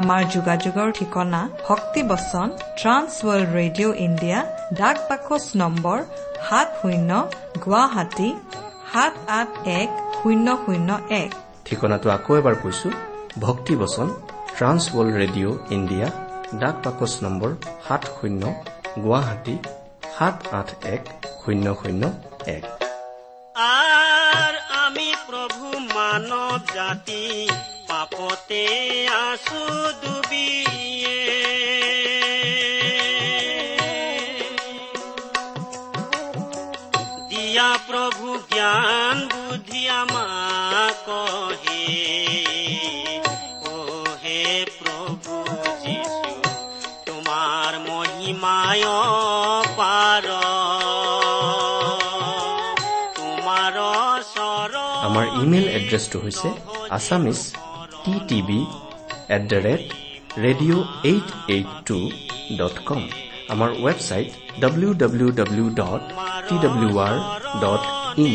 আমাৰ 0.00 0.22
যোগাযোগৰ 0.34 0.88
ঠিকনা 0.98 1.40
ভক্তিবচন 1.68 2.48
ট্ৰান্স 2.80 3.10
ৱৰ্ল্ড 3.26 3.48
ৰেডিঅ' 3.58 3.94
ইণ্ডিয়া 4.06 4.38
ডাক 4.78 4.96
বাকচ 5.08 5.44
নম্বৰ 5.62 5.98
সাত 6.48 6.68
শূন্য 6.80 7.10
গুৱাহাটী 7.64 8.28
সাত 8.92 9.12
আঠ 9.38 9.48
এক 9.80 9.88
শূন্য 10.18 10.46
শূন্য 10.64 10.88
এক। 11.24 11.30
ঠিকনাটো 11.66 12.08
আকৌ 12.16 12.32
এবাৰ 12.40 12.56
কৈছো 12.62 12.88
ভক্তিবচন 13.46 14.08
ট্ৰান্স 14.56 14.82
ৱৰ্ল্ড 14.94 15.14
ৰেডিঅ' 15.22 15.56
ইণ্ডিয়া 15.76 16.08
ডাক 16.60 16.76
বাকচ 16.84 17.12
নম্বৰ 17.24 17.50
সাত 17.86 18.02
শূন্য 18.16 18.42
গুৱাহাটী 19.04 19.56
সাত 20.14 20.36
আঠ 20.58 20.68
এক 20.94 21.02
শূন্য 21.40 21.66
শূন্য 21.80 22.02
এক। 22.56 22.64
আমি 24.82 25.08
প্ৰভু 25.28 25.66
মানৱ 25.96 26.58
জাতি 26.74 27.24
পাপতে 27.88 28.64
আছো 29.26 29.62
ডুবিয়ে। 30.02 31.18
দিয়া 37.30 37.70
প্ৰভু 37.88 38.26
জ্ঞান 38.52 39.18
বুদ্ধি 41.10 41.82
আমাক 43.14 43.40
হে 43.62 43.72
ও 43.72 43.76
হে 44.22 44.40
প্ৰভু 44.78 45.34
যিশু 45.84 46.32
তোমাৰ 47.06 47.72
মহিমায় 47.88 48.86
পাৰ। 49.78 50.24
তোমাৰ 53.16 53.74
আমাৰ 55.06 55.24
ইমেইল 55.42 55.66
এড্ৰেছটো 55.78 56.16
হৈছে 56.24 56.48
Assamese 56.96 57.40
T 58.04 58.14
TV 58.28 58.60
at 59.36 59.42
the 59.50 59.58
rate 59.66 59.84
radio' 60.44 60.84
eight 61.10 61.28
eight 61.54 61.68
two 61.88 61.98
dot 62.60 62.76
com. 62.88 63.02
আমাৰ 63.52 63.70
website 63.84 64.28
W 64.62 64.90
W 65.02 65.28
W 65.40 65.66
dot 65.80 66.02
T 66.48 66.54
W 66.64 66.90
R 67.06 67.14
dot 67.62 67.82
in. 68.26 68.34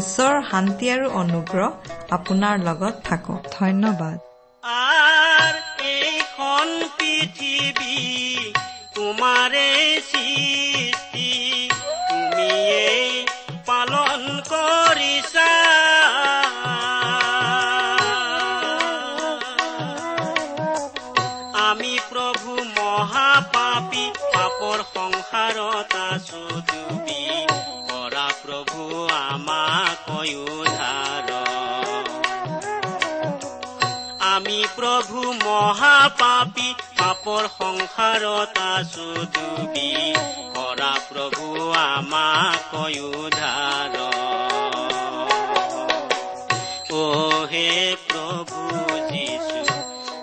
ঈশ্বৰৰ 0.00 0.38
শান্তি 0.50 0.86
আৰু 0.94 1.06
অনুগ্ৰহ 1.22 1.70
আপোনাৰ 2.10 2.54
লগত 2.58 2.94
থাকক। 3.04 3.40
ধন্যবাদ। 3.52 4.16
এইখন 5.92 6.68
পৃথিৱী 6.98 7.96
তোমাৰে 8.94 9.66
প্ৰভু 35.04 35.32
মহাপাপী 35.38 36.68
পাপৰ 36.98 37.46
সংসাৰত 37.54 38.56
আছো 38.66 39.08
ডুবি 39.34 39.90
কৰা 40.54 40.92
প্ৰভু 41.08 41.46
আমাক 41.80 42.72
উদ্ধাৰ। 43.08 43.96
ও 46.92 47.02
হে 47.52 47.68
প্ৰভু 48.08 48.60
যীশু 49.10 49.60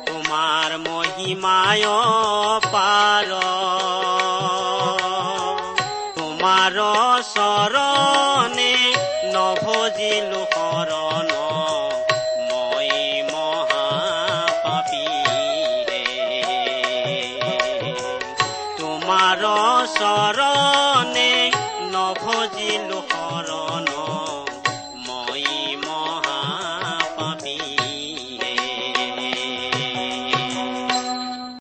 তোমাৰ 0.07 0.69
মহিমায় 0.87 1.87
পাৰ 2.73 3.29
তোমাৰ 6.17 6.75
চৰণে 7.35 8.73
নভজিলো 9.35 10.43